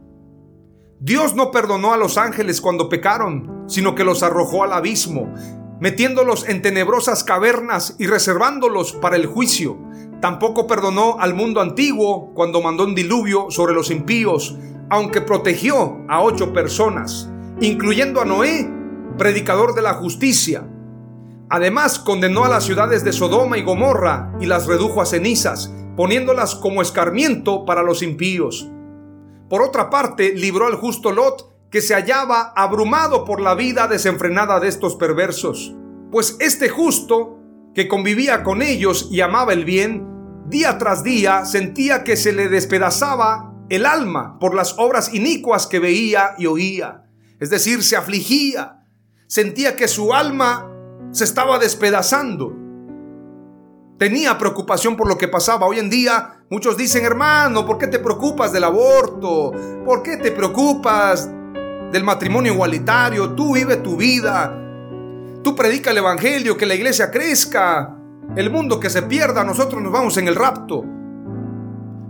Dios 1.01 1.35
no 1.35 1.51
perdonó 1.51 1.95
a 1.95 1.97
los 1.97 2.19
ángeles 2.19 2.61
cuando 2.61 2.91
pecaron, 2.91 3.65
sino 3.67 3.95
que 3.95 4.05
los 4.05 4.23
arrojó 4.23 4.63
al 4.63 4.75
abismo, 4.75 5.33
metiéndolos 5.81 6.47
en 6.47 6.61
tenebrosas 6.61 7.25
cavernas 7.25 7.97
y 7.99 8.09
reservándolos 8.09 8.93
para 8.93 9.17
el 9.17 9.25
juicio. 9.25 9.79
Tampoco 10.21 10.67
perdonó 10.67 11.17
al 11.19 11.33
mundo 11.33 11.63
antiguo 11.63 12.31
cuando 12.35 12.61
mandó 12.61 12.85
un 12.85 12.95
diluvio 12.95 13.47
sobre 13.49 13.73
los 13.73 13.91
impíos, 13.91 14.59
aunque 14.91 15.23
protegió 15.23 16.05
a 16.11 16.21
ocho 16.21 16.53
personas, 16.53 17.31
incluyendo 17.63 18.21
a 18.21 18.27
Noé, 18.27 18.71
predicador 19.17 19.75
de 19.75 19.81
la 19.81 19.95
justicia 19.95 20.69
Además, 21.55 22.01
condenó 22.01 22.45
a 22.45 22.49
las 22.49 22.65
ciudades 22.65 23.05
de 23.05 23.13
Sodoma 23.13 23.57
y 23.57 23.63
Gomorra 23.63 24.33
y 24.41 24.47
las 24.47 24.67
redujo 24.67 25.01
a 25.01 25.07
cenizas, 25.07 25.73
poniéndolas 25.97 26.57
como 26.57 26.83
escarmiento 26.83 27.65
para 27.65 27.85
los 27.85 28.03
impíos. 28.03 28.69
Por 29.49 29.63
otra 29.63 29.89
parte, 29.89 30.33
libró 30.35 30.67
al 30.67 30.75
justo 30.75 31.13
Lot, 31.13 31.71
que 31.71 31.81
se 31.81 31.95
hallaba 31.95 32.53
abrumado 32.57 33.25
por 33.25 33.41
la 33.41 33.55
vida 33.55 33.87
desenfrenada 33.87 34.59
de 34.59 34.67
estos 34.67 34.97
perversos. 34.97 35.73
Pues 36.11 36.37
este 36.41 36.69
justo, 36.69 37.39
que 37.73 37.87
convivía 37.87 38.43
con 38.43 38.61
ellos 38.61 39.07
y 39.13 39.21
amaba 39.21 39.53
el 39.53 39.65
bien, 39.65 40.09
día 40.49 40.77
tras 40.77 41.05
día 41.05 41.45
sentía 41.45 42.03
que 42.03 42.17
se 42.17 42.33
le 42.33 42.49
despedazaba 42.49 43.55
el 43.69 43.87
alma 43.87 44.41
por 44.41 44.57
las 44.57 44.77
obras 44.77 45.15
inicuas 45.15 45.69
que 45.69 45.79
veía 45.79 46.35
y 46.37 46.47
oía. 46.47 47.05
Es 47.39 47.49
decir, 47.49 47.85
se 47.85 47.95
afligía, 47.95 48.83
sentía 49.29 49.77
que 49.77 49.87
su 49.87 50.13
alma 50.13 50.73
se 51.15 51.25
estaba 51.25 51.59
despedazando. 51.61 52.53
Tenía 53.99 54.37
preocupación 54.37 54.97
por 54.97 55.09
lo 55.09 55.17
que 55.17 55.29
pasaba. 55.29 55.67
Hoy 55.67 55.79
en 55.79 55.89
día 55.89 56.45
muchos 56.51 56.77
dicen, 56.77 57.05
hermano, 57.05 57.65
¿por 57.65 57.79
qué 57.79 57.87
te 57.87 58.01
preocupas 58.01 58.53
del 58.53 58.65
aborto? 58.65 59.53
¿Por 59.85 60.03
qué 60.03 60.17
te 60.17 60.33
preocupas 60.33 61.31
del 61.93 62.03
matrimonio 62.03 62.53
igualitario? 62.53 63.31
Tú 63.31 63.55
vive 63.55 63.77
tu 63.77 63.97
vida. 63.97 64.61
Tú 65.45 65.55
predica 65.55 65.93
el 65.93 65.99
Evangelio, 65.99 66.57
que 66.57 66.67
la 66.67 66.75
iglesia 66.75 67.13
crezca. 67.13 67.97
El 68.35 68.51
mundo 68.51 68.81
que 68.81 68.91
se 68.91 69.03
pierda, 69.03 69.45
nosotros 69.45 69.81
nos 69.81 69.93
vamos 69.93 70.17
en 70.17 70.27
el 70.27 70.35
rapto. 70.35 70.85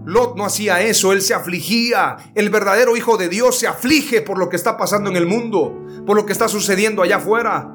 Lot 0.06 0.36
no 0.36 0.46
hacía 0.46 0.80
eso, 0.80 1.12
él 1.12 1.20
se 1.20 1.34
afligía. 1.34 2.16
El 2.34 2.48
verdadero 2.48 2.96
Hijo 2.96 3.18
de 3.18 3.28
Dios 3.28 3.58
se 3.58 3.66
aflige 3.66 4.22
por 4.22 4.38
lo 4.38 4.48
que 4.48 4.56
está 4.56 4.78
pasando 4.78 5.10
en 5.10 5.16
el 5.16 5.26
mundo, 5.26 5.78
por 6.06 6.16
lo 6.16 6.24
que 6.24 6.32
está 6.32 6.48
sucediendo 6.48 7.02
allá 7.02 7.16
afuera. 7.16 7.74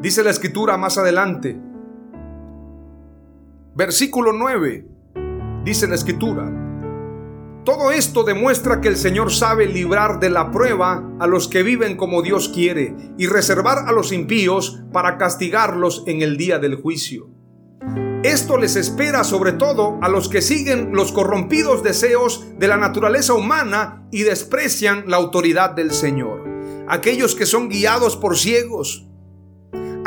Dice 0.00 0.22
la 0.22 0.30
escritura 0.30 0.76
más 0.76 0.96
adelante. 0.96 1.58
Versículo 3.74 4.32
9. 4.32 4.86
Dice 5.64 5.88
la 5.88 5.96
escritura. 5.96 6.48
Todo 7.64 7.90
esto 7.90 8.22
demuestra 8.22 8.80
que 8.80 8.86
el 8.86 8.96
Señor 8.96 9.32
sabe 9.32 9.66
librar 9.66 10.20
de 10.20 10.30
la 10.30 10.52
prueba 10.52 11.02
a 11.18 11.26
los 11.26 11.48
que 11.48 11.64
viven 11.64 11.96
como 11.96 12.22
Dios 12.22 12.48
quiere 12.48 12.94
y 13.18 13.26
reservar 13.26 13.88
a 13.88 13.92
los 13.92 14.12
impíos 14.12 14.80
para 14.92 15.18
castigarlos 15.18 16.04
en 16.06 16.22
el 16.22 16.36
día 16.36 16.60
del 16.60 16.76
juicio. 16.76 17.30
Esto 18.22 18.56
les 18.56 18.76
espera 18.76 19.24
sobre 19.24 19.50
todo 19.50 19.98
a 20.00 20.08
los 20.08 20.28
que 20.28 20.42
siguen 20.42 20.92
los 20.92 21.10
corrompidos 21.10 21.82
deseos 21.82 22.46
de 22.56 22.68
la 22.68 22.76
naturaleza 22.76 23.34
humana 23.34 24.06
y 24.12 24.22
desprecian 24.22 25.04
la 25.08 25.16
autoridad 25.16 25.70
del 25.70 25.90
Señor. 25.90 26.44
Aquellos 26.88 27.34
que 27.34 27.46
son 27.46 27.68
guiados 27.68 28.16
por 28.16 28.38
ciegos, 28.38 29.07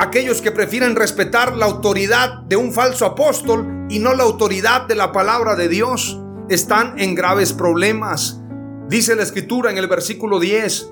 aquellos 0.01 0.41
que 0.41 0.51
prefieren 0.51 0.95
respetar 0.95 1.55
la 1.55 1.67
autoridad 1.67 2.39
de 2.47 2.55
un 2.55 2.73
falso 2.73 3.05
apóstol 3.05 3.85
y 3.87 3.99
no 3.99 4.15
la 4.15 4.23
autoridad 4.23 4.87
de 4.87 4.95
la 4.95 5.11
palabra 5.11 5.55
de 5.55 5.69
Dios, 5.69 6.19
están 6.49 6.99
en 6.99 7.13
graves 7.13 7.53
problemas. 7.53 8.41
Dice 8.89 9.15
la 9.15 9.21
escritura 9.21 9.69
en 9.69 9.77
el 9.77 9.87
versículo 9.87 10.39
10, 10.39 10.91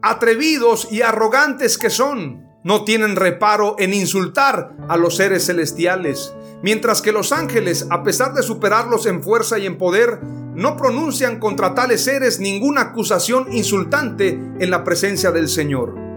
atrevidos 0.00 0.88
y 0.90 1.02
arrogantes 1.02 1.76
que 1.76 1.90
son, 1.90 2.46
no 2.64 2.84
tienen 2.84 3.16
reparo 3.16 3.76
en 3.78 3.92
insultar 3.92 4.78
a 4.88 4.96
los 4.96 5.16
seres 5.16 5.44
celestiales, 5.44 6.34
mientras 6.62 7.02
que 7.02 7.12
los 7.12 7.32
ángeles, 7.32 7.86
a 7.90 8.02
pesar 8.02 8.32
de 8.32 8.42
superarlos 8.42 9.04
en 9.04 9.22
fuerza 9.22 9.58
y 9.58 9.66
en 9.66 9.76
poder, 9.76 10.20
no 10.54 10.74
pronuncian 10.78 11.38
contra 11.38 11.74
tales 11.74 12.02
seres 12.02 12.40
ninguna 12.40 12.80
acusación 12.80 13.52
insultante 13.52 14.30
en 14.58 14.70
la 14.70 14.84
presencia 14.84 15.32
del 15.32 15.50
Señor 15.50 16.09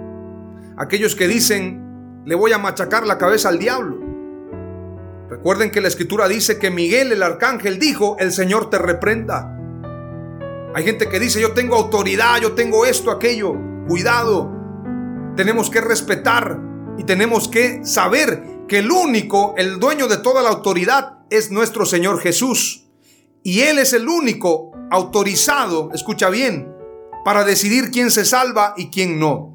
aquellos 0.77 1.15
que 1.15 1.27
dicen, 1.27 2.23
le 2.25 2.35
voy 2.35 2.51
a 2.53 2.57
machacar 2.57 3.05
la 3.05 3.17
cabeza 3.17 3.49
al 3.49 3.59
diablo. 3.59 3.99
Recuerden 5.29 5.71
que 5.71 5.81
la 5.81 5.87
escritura 5.87 6.27
dice 6.27 6.59
que 6.59 6.69
Miguel 6.69 7.11
el 7.11 7.23
arcángel 7.23 7.79
dijo, 7.79 8.17
el 8.19 8.31
Señor 8.31 8.69
te 8.69 8.77
reprenda. 8.77 9.57
Hay 10.75 10.83
gente 10.83 11.07
que 11.07 11.19
dice, 11.19 11.41
yo 11.41 11.53
tengo 11.53 11.75
autoridad, 11.75 12.39
yo 12.41 12.53
tengo 12.53 12.85
esto, 12.85 13.11
aquello. 13.11 13.55
Cuidado. 13.87 14.51
Tenemos 15.35 15.69
que 15.69 15.81
respetar 15.81 16.59
y 16.97 17.03
tenemos 17.03 17.47
que 17.47 17.83
saber 17.85 18.43
que 18.67 18.79
el 18.79 18.91
único, 18.91 19.53
el 19.57 19.79
dueño 19.79 20.07
de 20.07 20.17
toda 20.17 20.41
la 20.41 20.49
autoridad 20.49 21.19
es 21.29 21.51
nuestro 21.51 21.85
Señor 21.85 22.19
Jesús. 22.19 22.87
Y 23.43 23.61
Él 23.61 23.79
es 23.79 23.93
el 23.93 24.07
único 24.07 24.71
autorizado, 24.89 25.89
escucha 25.93 26.29
bien, 26.29 26.73
para 27.25 27.43
decidir 27.43 27.91
quién 27.91 28.11
se 28.11 28.25
salva 28.25 28.73
y 28.77 28.89
quién 28.89 29.19
no. 29.19 29.52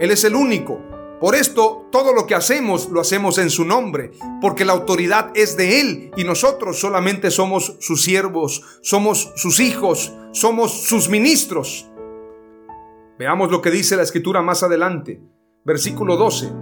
Él 0.00 0.10
es 0.10 0.24
el 0.24 0.34
único. 0.34 0.80
Por 1.20 1.34
esto, 1.34 1.86
todo 1.90 2.12
lo 2.12 2.26
que 2.26 2.34
hacemos 2.34 2.90
lo 2.90 3.00
hacemos 3.00 3.38
en 3.38 3.48
su 3.48 3.64
nombre, 3.64 4.10
porque 4.42 4.66
la 4.66 4.74
autoridad 4.74 5.30
es 5.34 5.56
de 5.56 5.80
Él 5.80 6.10
y 6.16 6.24
nosotros 6.24 6.78
solamente 6.78 7.30
somos 7.30 7.76
sus 7.80 8.02
siervos, 8.02 8.62
somos 8.82 9.32
sus 9.36 9.58
hijos, 9.60 10.12
somos 10.32 10.86
sus 10.86 11.08
ministros. 11.08 11.90
Veamos 13.18 13.50
lo 13.50 13.62
que 13.62 13.70
dice 13.70 13.96
la 13.96 14.02
escritura 14.02 14.42
más 14.42 14.62
adelante, 14.62 15.22
versículo 15.64 16.16
12. 16.16 16.52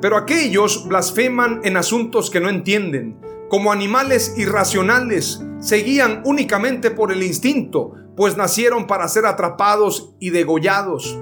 Pero 0.00 0.16
aquellos 0.16 0.88
blasfeman 0.88 1.60
en 1.62 1.76
asuntos 1.76 2.30
que 2.30 2.40
no 2.40 2.48
entienden, 2.48 3.20
como 3.48 3.70
animales 3.70 4.34
irracionales, 4.36 5.40
se 5.60 5.76
guían 5.76 6.22
únicamente 6.24 6.90
por 6.90 7.12
el 7.12 7.22
instinto, 7.22 7.92
pues 8.16 8.36
nacieron 8.36 8.88
para 8.88 9.06
ser 9.06 9.26
atrapados 9.26 10.16
y 10.18 10.30
degollados. 10.30 11.16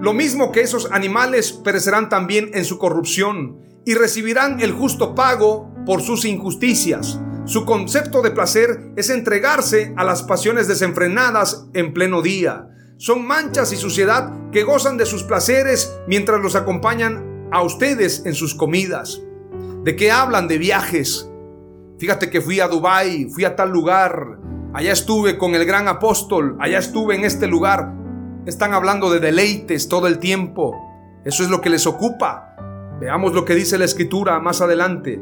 Lo 0.00 0.12
mismo 0.12 0.52
que 0.52 0.60
esos 0.60 0.90
animales 0.92 1.52
perecerán 1.52 2.08
también 2.08 2.50
en 2.54 2.64
su 2.64 2.78
corrupción 2.78 3.58
y 3.84 3.94
recibirán 3.94 4.60
el 4.60 4.72
justo 4.72 5.14
pago 5.14 5.74
por 5.84 6.02
sus 6.02 6.24
injusticias. 6.24 7.20
Su 7.46 7.64
concepto 7.64 8.22
de 8.22 8.30
placer 8.30 8.92
es 8.96 9.10
entregarse 9.10 9.94
a 9.96 10.04
las 10.04 10.22
pasiones 10.22 10.68
desenfrenadas 10.68 11.66
en 11.72 11.94
pleno 11.94 12.22
día. 12.22 12.68
Son 12.98 13.26
manchas 13.26 13.72
y 13.72 13.76
suciedad 13.76 14.32
que 14.52 14.62
gozan 14.62 14.98
de 14.98 15.06
sus 15.06 15.24
placeres 15.24 15.98
mientras 16.06 16.40
los 16.40 16.54
acompañan 16.54 17.48
a 17.50 17.62
ustedes 17.62 18.24
en 18.26 18.34
sus 18.34 18.54
comidas. 18.54 19.22
¿De 19.82 19.96
qué 19.96 20.10
hablan? 20.10 20.46
De 20.46 20.58
viajes. 20.58 21.28
Fíjate 21.98 22.30
que 22.30 22.40
fui 22.40 22.60
a 22.60 22.68
Dubai, 22.68 23.28
fui 23.30 23.44
a 23.44 23.56
tal 23.56 23.70
lugar, 23.70 24.38
allá 24.74 24.92
estuve 24.92 25.38
con 25.38 25.54
el 25.54 25.64
gran 25.64 25.88
apóstol, 25.88 26.56
allá 26.60 26.78
estuve 26.78 27.16
en 27.16 27.24
este 27.24 27.46
lugar. 27.46 27.94
Están 28.48 28.72
hablando 28.72 29.10
de 29.10 29.20
deleites 29.20 29.90
todo 29.90 30.06
el 30.06 30.18
tiempo. 30.18 30.74
Eso 31.22 31.42
es 31.42 31.50
lo 31.50 31.60
que 31.60 31.68
les 31.68 31.86
ocupa. 31.86 32.56
Veamos 32.98 33.34
lo 33.34 33.44
que 33.44 33.54
dice 33.54 33.76
la 33.76 33.84
escritura 33.84 34.40
más 34.40 34.62
adelante. 34.62 35.20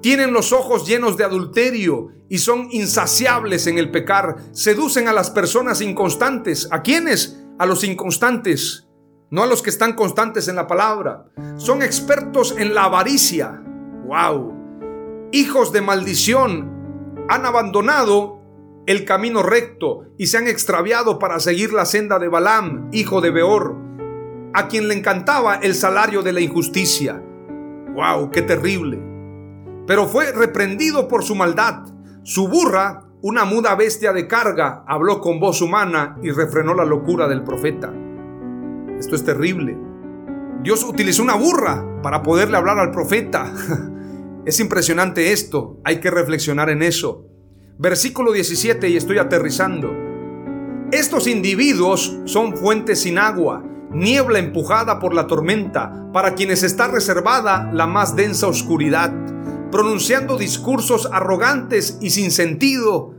Tienen 0.00 0.32
los 0.32 0.52
ojos 0.52 0.84
llenos 0.84 1.16
de 1.16 1.22
adulterio 1.22 2.08
y 2.28 2.38
son 2.38 2.66
insaciables 2.72 3.68
en 3.68 3.78
el 3.78 3.92
pecar. 3.92 4.38
Seducen 4.50 5.06
a 5.06 5.12
las 5.12 5.30
personas 5.30 5.80
inconstantes. 5.82 6.66
¿A 6.72 6.82
quiénes? 6.82 7.44
A 7.60 7.66
los 7.66 7.84
inconstantes, 7.84 8.88
no 9.30 9.44
a 9.44 9.46
los 9.46 9.62
que 9.62 9.70
están 9.70 9.92
constantes 9.92 10.48
en 10.48 10.56
la 10.56 10.66
palabra. 10.66 11.26
Son 11.58 11.80
expertos 11.80 12.56
en 12.58 12.74
la 12.74 12.86
avaricia. 12.86 13.62
¡Wow! 14.04 15.28
Hijos 15.30 15.72
de 15.72 15.80
maldición 15.80 17.24
han 17.28 17.46
abandonado 17.46 18.41
el 18.86 19.04
camino 19.04 19.42
recto 19.42 20.06
y 20.18 20.26
se 20.26 20.38
han 20.38 20.48
extraviado 20.48 21.18
para 21.18 21.38
seguir 21.40 21.72
la 21.72 21.84
senda 21.84 22.18
de 22.18 22.28
Balaam, 22.28 22.88
hijo 22.92 23.20
de 23.20 23.30
Beor, 23.30 23.76
a 24.54 24.68
quien 24.68 24.88
le 24.88 24.94
encantaba 24.94 25.56
el 25.56 25.74
salario 25.74 26.22
de 26.22 26.32
la 26.32 26.40
injusticia. 26.40 27.22
¡Wow! 27.94 28.30
¡Qué 28.30 28.42
terrible! 28.42 29.00
Pero 29.86 30.06
fue 30.06 30.32
reprendido 30.32 31.08
por 31.08 31.22
su 31.22 31.34
maldad. 31.34 31.84
Su 32.22 32.48
burra, 32.48 33.04
una 33.22 33.44
muda 33.44 33.74
bestia 33.74 34.12
de 34.12 34.26
carga, 34.26 34.84
habló 34.86 35.20
con 35.20 35.40
voz 35.40 35.62
humana 35.62 36.16
y 36.22 36.30
refrenó 36.30 36.74
la 36.74 36.84
locura 36.84 37.28
del 37.28 37.42
profeta. 37.42 37.92
Esto 38.98 39.14
es 39.14 39.24
terrible. 39.24 39.76
Dios 40.62 40.84
utilizó 40.84 41.22
una 41.22 41.34
burra 41.34 41.84
para 42.02 42.22
poderle 42.22 42.56
hablar 42.56 42.78
al 42.78 42.90
profeta. 42.90 43.52
Es 44.44 44.58
impresionante 44.58 45.32
esto, 45.32 45.78
hay 45.84 46.00
que 46.00 46.10
reflexionar 46.10 46.68
en 46.68 46.82
eso. 46.82 47.31
Versículo 47.82 48.30
17 48.30 48.90
y 48.90 48.96
estoy 48.96 49.18
aterrizando. 49.18 49.92
Estos 50.92 51.26
individuos 51.26 52.16
son 52.26 52.56
fuentes 52.56 53.00
sin 53.00 53.18
agua, 53.18 53.64
niebla 53.90 54.38
empujada 54.38 55.00
por 55.00 55.14
la 55.14 55.26
tormenta, 55.26 56.08
para 56.12 56.36
quienes 56.36 56.62
está 56.62 56.86
reservada 56.86 57.72
la 57.72 57.88
más 57.88 58.14
densa 58.14 58.46
oscuridad, 58.46 59.12
pronunciando 59.72 60.38
discursos 60.38 61.08
arrogantes 61.10 61.98
y 62.00 62.10
sin 62.10 62.30
sentido. 62.30 63.16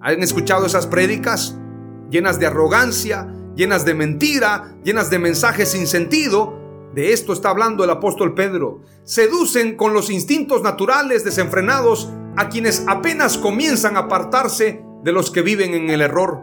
¿Han 0.00 0.22
escuchado 0.22 0.66
esas 0.66 0.86
prédicas? 0.86 1.58
Llenas 2.10 2.38
de 2.38 2.46
arrogancia, 2.46 3.26
llenas 3.56 3.84
de 3.84 3.94
mentira, 3.94 4.76
llenas 4.84 5.10
de 5.10 5.18
mensajes 5.18 5.72
sin 5.72 5.88
sentido. 5.88 6.54
De 6.94 7.12
esto 7.12 7.32
está 7.32 7.50
hablando 7.50 7.82
el 7.82 7.90
apóstol 7.90 8.34
Pedro. 8.34 8.82
Seducen 9.02 9.76
con 9.76 9.94
los 9.94 10.10
instintos 10.10 10.62
naturales 10.62 11.24
desenfrenados 11.24 12.08
a 12.36 12.48
quienes 12.48 12.84
apenas 12.86 13.38
comienzan 13.38 13.96
a 13.96 14.00
apartarse 14.00 14.84
de 15.02 15.12
los 15.12 15.30
que 15.30 15.42
viven 15.42 15.74
en 15.74 15.90
el 15.90 16.00
error. 16.00 16.42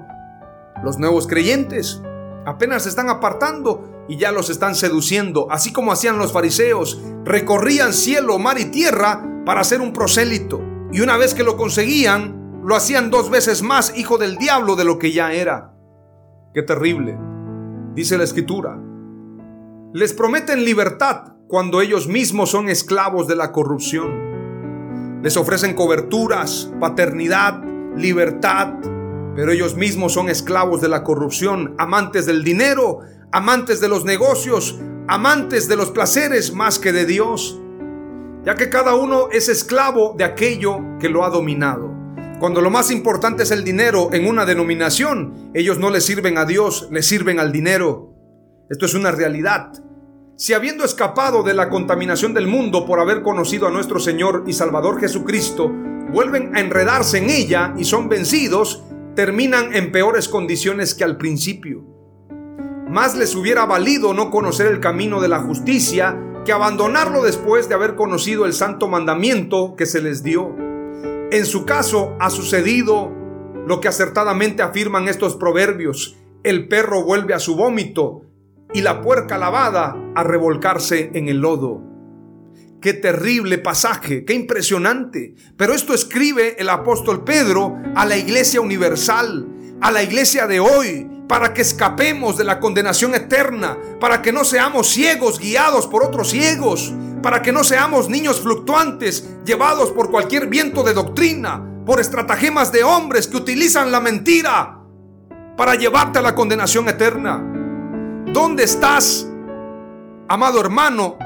Los 0.84 0.98
nuevos 1.00 1.28
creyentes 1.28 2.02
apenas 2.46 2.84
se 2.84 2.90
están 2.90 3.10
apartando 3.10 4.06
y 4.08 4.18
ya 4.18 4.32
los 4.32 4.50
están 4.50 4.76
seduciendo, 4.76 5.48
así 5.52 5.74
como 5.74 5.92
hacían 5.92 6.18
los 6.18 6.32
fariseos, 6.32 7.02
recorrían 7.26 7.94
cielo, 7.94 8.40
mar 8.40 8.60
y 8.60 8.66
tierra 8.66 9.24
para 9.46 9.64
ser 9.64 9.82
un 9.82 9.92
prosélito. 9.92 10.62
Y 10.92 11.02
una 11.02 11.18
vez 11.18 11.34
que 11.34 11.44
lo 11.44 11.58
conseguían, 11.58 12.62
lo 12.64 12.76
hacían 12.76 13.10
dos 13.10 13.30
veces 13.30 13.64
más 13.64 13.98
hijo 13.98 14.18
del 14.18 14.38
diablo 14.38 14.76
de 14.76 14.86
lo 14.86 14.98
que 14.98 15.12
ya 15.12 15.34
era. 15.34 15.74
Qué 16.54 16.64
terrible. 16.64 17.18
Dice 17.94 18.18
la 18.18 18.24
escritura. 18.24 18.80
Les 19.94 20.14
prometen 20.14 20.64
libertad 20.64 21.34
cuando 21.48 21.82
ellos 21.82 22.08
mismos 22.08 22.52
son 22.52 22.70
esclavos 22.70 23.28
de 23.28 23.36
la 23.36 23.52
corrupción. 23.52 24.27
Les 25.24 25.36
ofrecen 25.36 25.74
coberturas, 25.74 26.72
paternidad, 26.80 27.64
libertad, 27.96 28.74
pero 29.36 29.52
ellos 29.52 29.76
mismos 29.76 30.14
son 30.14 30.30
esclavos 30.30 30.82
de 30.82 30.90
la 30.90 31.04
corrupción, 31.04 31.76
amantes 31.78 32.26
del 32.26 32.44
dinero, 32.44 33.02
amantes 33.32 33.82
de 33.82 33.88
los 33.88 34.06
negocios, 34.06 34.80
amantes 35.08 35.68
de 35.68 35.76
los 35.76 35.92
placeres 35.92 36.54
más 36.54 36.80
que 36.80 36.92
de 36.92 37.06
Dios, 37.06 37.60
ya 38.46 38.56
que 38.56 38.70
cada 38.70 38.96
uno 38.96 39.30
es 39.32 39.50
esclavo 39.50 40.16
de 40.18 40.24
aquello 40.24 40.80
que 41.00 41.10
lo 41.10 41.24
ha 41.24 41.30
dominado. 41.30 41.92
Cuando 42.40 42.62
lo 42.62 42.70
más 42.70 42.92
importante 42.92 43.44
es 43.44 43.52
el 43.52 43.64
dinero 43.64 44.10
en 44.14 44.28
una 44.28 44.46
denominación, 44.46 45.52
ellos 45.56 45.80
no 45.80 45.90
le 45.90 46.02
sirven 46.02 46.38
a 46.38 46.46
Dios, 46.46 46.88
le 46.92 47.02
sirven 47.02 47.40
al 47.40 47.52
dinero. 47.52 48.14
Esto 48.70 48.86
es 48.86 48.94
una 48.94 49.12
realidad. 49.12 49.72
Si 50.40 50.54
habiendo 50.54 50.86
escapado 50.86 51.42
de 51.42 51.56
la 51.56 51.68
contaminación 51.68 52.36
del 52.36 52.46
mundo 52.46 52.86
por 52.86 53.00
haber 53.00 53.24
conocido 53.24 53.68
a 53.68 53.72
nuestro 53.72 54.00
Señor 54.00 54.44
y 54.46 54.54
Salvador 54.54 55.00
Jesucristo, 55.00 55.72
vuelven 56.12 56.56
a 56.56 56.60
enredarse 56.60 57.18
en 57.18 57.32
ella 57.32 57.74
y 57.76 57.86
son 57.86 58.08
vencidos, 58.08 58.84
terminan 59.16 59.74
en 59.74 59.92
peores 59.92 60.30
condiciones 60.30 60.94
que 60.94 61.04
al 61.04 61.18
principio. 61.18 61.84
más 62.88 63.18
les 63.18 63.36
hubiera 63.36 63.66
valido 63.66 64.14
no 64.14 64.30
conocer 64.30 64.68
el 64.68 64.80
camino 64.80 65.20
de 65.22 65.28
la 65.28 65.40
justicia 65.40 66.16
que 66.46 66.54
abandonarlo 66.54 67.24
después 67.24 67.68
de 67.68 67.74
haber 67.74 67.96
conocido 67.96 68.46
el 68.46 68.54
santo 68.54 68.88
mandamiento 68.88 69.76
que 69.76 69.88
se 69.88 70.04
les 70.04 70.22
dio. 70.22 70.56
En 71.32 71.46
su 71.48 71.66
caso 71.66 72.16
ha 72.20 72.30
sucedido 72.30 73.12
lo 73.66 73.82
que 73.82 73.88
acertadamente 73.88 74.62
afirman 74.62 75.08
estos 75.08 75.36
proverbios. 75.36 76.16
El 76.44 76.68
perro 76.68 77.04
vuelve 77.04 77.34
a 77.34 77.40
su 77.40 77.56
vómito 77.56 78.27
y 78.78 78.82
la 78.82 79.02
puerca 79.02 79.40
lavada 79.40 79.98
a 80.14 80.24
revolcarse 80.24 81.10
en 81.16 81.30
el 81.30 81.40
lodo. 81.40 81.82
Qué 82.80 82.94
terrible 82.94 83.58
pasaje, 83.58 84.24
qué 84.24 84.36
impresionante. 84.36 85.34
Pero 85.58 85.74
esto 85.74 85.96
escribe 85.96 86.56
el 86.60 86.70
apóstol 86.70 87.24
Pedro 87.24 87.76
a 87.96 88.06
la 88.06 88.18
iglesia 88.18 88.62
universal, 88.62 89.48
a 89.82 89.90
la 89.90 90.04
iglesia 90.04 90.46
de 90.46 90.60
hoy, 90.60 91.10
para 91.28 91.56
que 91.56 91.64
escapemos 91.64 92.38
de 92.38 92.44
la 92.44 92.60
condenación 92.60 93.16
eterna, 93.16 93.80
para 94.00 94.22
que 94.22 94.32
no 94.32 94.44
seamos 94.44 94.90
ciegos 94.90 95.40
guiados 95.40 95.88
por 95.88 96.04
otros 96.04 96.30
ciegos, 96.30 96.94
para 97.24 97.42
que 97.42 97.52
no 97.52 97.64
seamos 97.64 98.10
niños 98.10 98.42
fluctuantes 98.42 99.28
llevados 99.44 99.90
por 99.90 100.12
cualquier 100.12 100.46
viento 100.46 100.84
de 100.84 100.94
doctrina, 100.94 101.68
por 101.84 102.00
estratagemas 102.00 102.72
de 102.72 102.84
hombres 102.84 103.28
que 103.28 103.38
utilizan 103.38 103.92
la 103.92 104.02
mentira 104.02 104.78
para 105.58 105.74
llevarte 105.74 106.20
a 106.20 106.22
la 106.22 106.36
condenación 106.36 106.88
eterna. 106.88 107.57
¿Dónde 108.34 108.64
estás, 108.64 109.26
amado 110.28 110.60
hermano, 110.60 111.18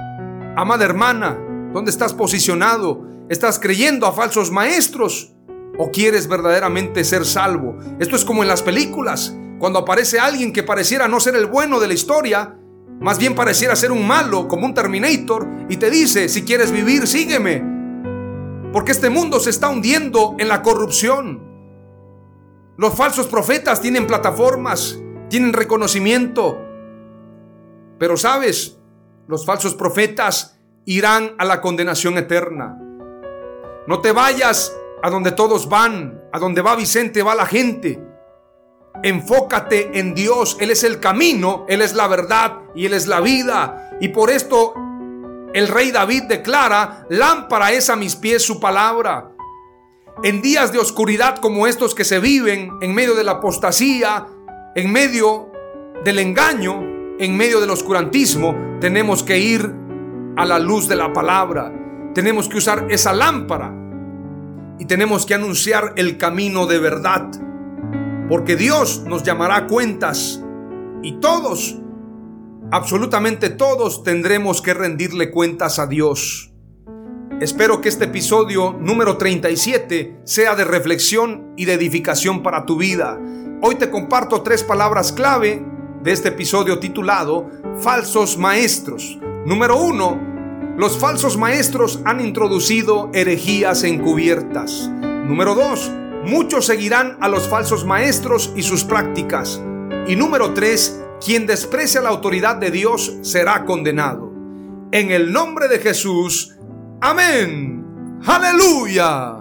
amada 0.56 0.86
hermana? 0.86 1.36
¿Dónde 1.74 1.90
estás 1.90 2.14
posicionado? 2.14 3.08
¿Estás 3.28 3.60
creyendo 3.60 4.06
a 4.06 4.14
falsos 4.14 4.52
maestros? 4.52 5.34
¿O 5.80 5.90
quieres 5.90 6.28
verdaderamente 6.28 7.04
ser 7.04 7.26
salvo? 7.26 7.76
Esto 8.00 8.16
es 8.16 8.24
como 8.24 8.44
en 8.44 8.48
las 8.48 8.62
películas. 8.62 9.36
Cuando 9.58 9.80
aparece 9.80 10.20
alguien 10.20 10.54
que 10.54 10.62
pareciera 10.62 11.08
no 11.08 11.20
ser 11.20 11.36
el 11.36 11.48
bueno 11.48 11.80
de 11.80 11.88
la 11.88 11.96
historia, 11.96 12.56
más 13.00 13.18
bien 13.18 13.34
pareciera 13.34 13.76
ser 13.76 13.92
un 13.92 14.06
malo, 14.06 14.48
como 14.48 14.68
un 14.68 14.76
Terminator, 14.76 15.48
y 15.70 15.78
te 15.78 15.90
dice, 15.90 16.30
si 16.30 16.44
quieres 16.44 16.72
vivir, 16.72 17.08
sígueme. 17.08 17.64
Porque 18.72 18.92
este 18.92 19.10
mundo 19.10 19.40
se 19.40 19.50
está 19.50 19.70
hundiendo 19.70 20.36
en 20.38 20.48
la 20.48 20.62
corrupción. 20.62 21.42
Los 22.78 22.94
falsos 22.94 23.26
profetas 23.26 23.82
tienen 23.82 24.06
plataformas, 24.06 25.00
tienen 25.30 25.52
reconocimiento. 25.52 26.71
Pero 28.02 28.18
sabes, 28.18 28.80
los 29.28 29.46
falsos 29.46 29.76
profetas 29.76 30.58
irán 30.86 31.36
a 31.38 31.46
la 31.46 31.62
condenación 31.62 32.18
eterna. 32.18 32.76
No 33.86 34.02
te 34.02 34.12
vayas 34.12 34.76
a 35.04 35.12
donde 35.12 35.34
todos 35.34 35.70
van, 35.70 36.20
a 36.34 36.40
donde 36.40 36.64
va 36.64 36.76
Vicente, 36.76 37.22
va 37.22 37.36
la 37.36 37.46
gente. 37.46 38.04
Enfócate 39.04 40.00
en 40.00 40.16
Dios. 40.16 40.58
Él 40.60 40.72
es 40.72 40.84
el 40.84 41.00
camino, 41.00 41.68
Él 41.70 41.84
es 41.84 41.94
la 41.94 42.08
verdad 42.08 42.62
y 42.74 42.88
Él 42.88 42.96
es 42.96 43.06
la 43.06 43.22
vida. 43.22 43.96
Y 44.02 44.08
por 44.08 44.32
esto 44.32 44.74
el 45.54 45.68
rey 45.68 45.92
David 45.92 46.24
declara, 46.24 47.06
lámpara 47.08 47.72
es 47.72 47.92
a 47.92 47.96
mis 47.96 48.16
pies 48.16 48.44
su 48.44 48.60
palabra. 48.60 49.30
En 50.24 50.42
días 50.42 50.72
de 50.72 50.80
oscuridad 50.80 51.38
como 51.38 51.68
estos 51.68 51.94
que 51.94 52.04
se 52.04 52.18
viven, 52.18 52.72
en 52.82 52.96
medio 52.96 53.14
de 53.14 53.24
la 53.24 53.34
apostasía, 53.34 54.26
en 54.74 54.92
medio 54.92 55.52
del 56.04 56.18
engaño, 56.18 56.91
en 57.22 57.38
medio 57.38 57.62
del 57.62 57.70
oscurantismo, 57.70 58.56
tenemos 58.82 59.22
que 59.22 59.38
ir 59.38 59.72
a 60.36 60.44
la 60.44 60.58
luz 60.58 60.88
de 60.88 60.96
la 60.96 61.14
palabra. 61.14 61.72
Tenemos 62.16 62.50
que 62.50 62.58
usar 62.58 62.88
esa 62.90 63.14
lámpara 63.14 63.72
y 64.80 64.86
tenemos 64.86 65.28
que 65.28 65.36
anunciar 65.36 65.94
el 65.98 66.18
camino 66.18 66.66
de 66.66 66.80
verdad 66.80 67.30
porque 68.28 68.56
Dios 68.56 69.04
nos 69.06 69.22
llamará 69.22 69.58
a 69.58 69.68
cuentas 69.68 70.44
y 71.04 71.20
todos, 71.20 71.78
absolutamente 72.72 73.52
todos, 73.52 74.04
tendremos 74.04 74.64
que 74.64 74.74
rendirle 74.74 75.30
cuentas 75.30 75.78
a 75.78 75.86
Dios. 75.86 76.52
Espero 77.40 77.82
que 77.82 77.90
este 77.90 78.06
episodio 78.06 78.74
número 78.80 79.18
37 79.18 80.22
sea 80.24 80.56
de 80.56 80.64
reflexión 80.64 81.54
y 81.56 81.66
de 81.66 81.74
edificación 81.74 82.42
para 82.42 82.66
tu 82.66 82.78
vida. 82.78 83.20
Hoy 83.62 83.76
te 83.76 83.92
comparto 83.92 84.42
tres 84.42 84.64
palabras 84.64 85.12
clave 85.12 85.71
de 86.04 86.12
este 86.12 86.30
episodio 86.30 86.80
titulado 86.80 87.50
Falsos 87.82 88.38
Maestros. 88.38 89.18
Número 89.46 89.78
uno, 89.78 90.20
los 90.78 90.98
falsos 90.98 91.38
maestros 91.38 92.00
han 92.06 92.22
introducido 92.22 93.10
herejías 93.14 93.84
encubiertas. 93.84 94.90
Número 94.90 95.56
dos, 95.56 95.92
Muchos 96.24 96.68
seguirán 96.68 97.18
a 97.20 97.28
los 97.28 97.48
falsos 97.48 97.84
maestros 97.84 98.54
y 98.56 98.62
sus 98.62 98.84
prácticas. 98.84 99.60
Y 100.08 100.16
número 100.16 100.54
tres, 100.54 101.02
quien 101.24 101.48
desprecia 101.48 102.02
la 102.02 102.10
autoridad 102.10 102.58
de 102.58 102.70
Dios 102.70 103.18
será 103.22 103.66
condenado. 103.66 104.32
En 104.92 105.12
el 105.12 105.34
nombre 105.34 105.68
de 105.68 105.80
Jesús, 105.80 106.56
amén. 107.02 108.20
Aleluya. 108.24 109.41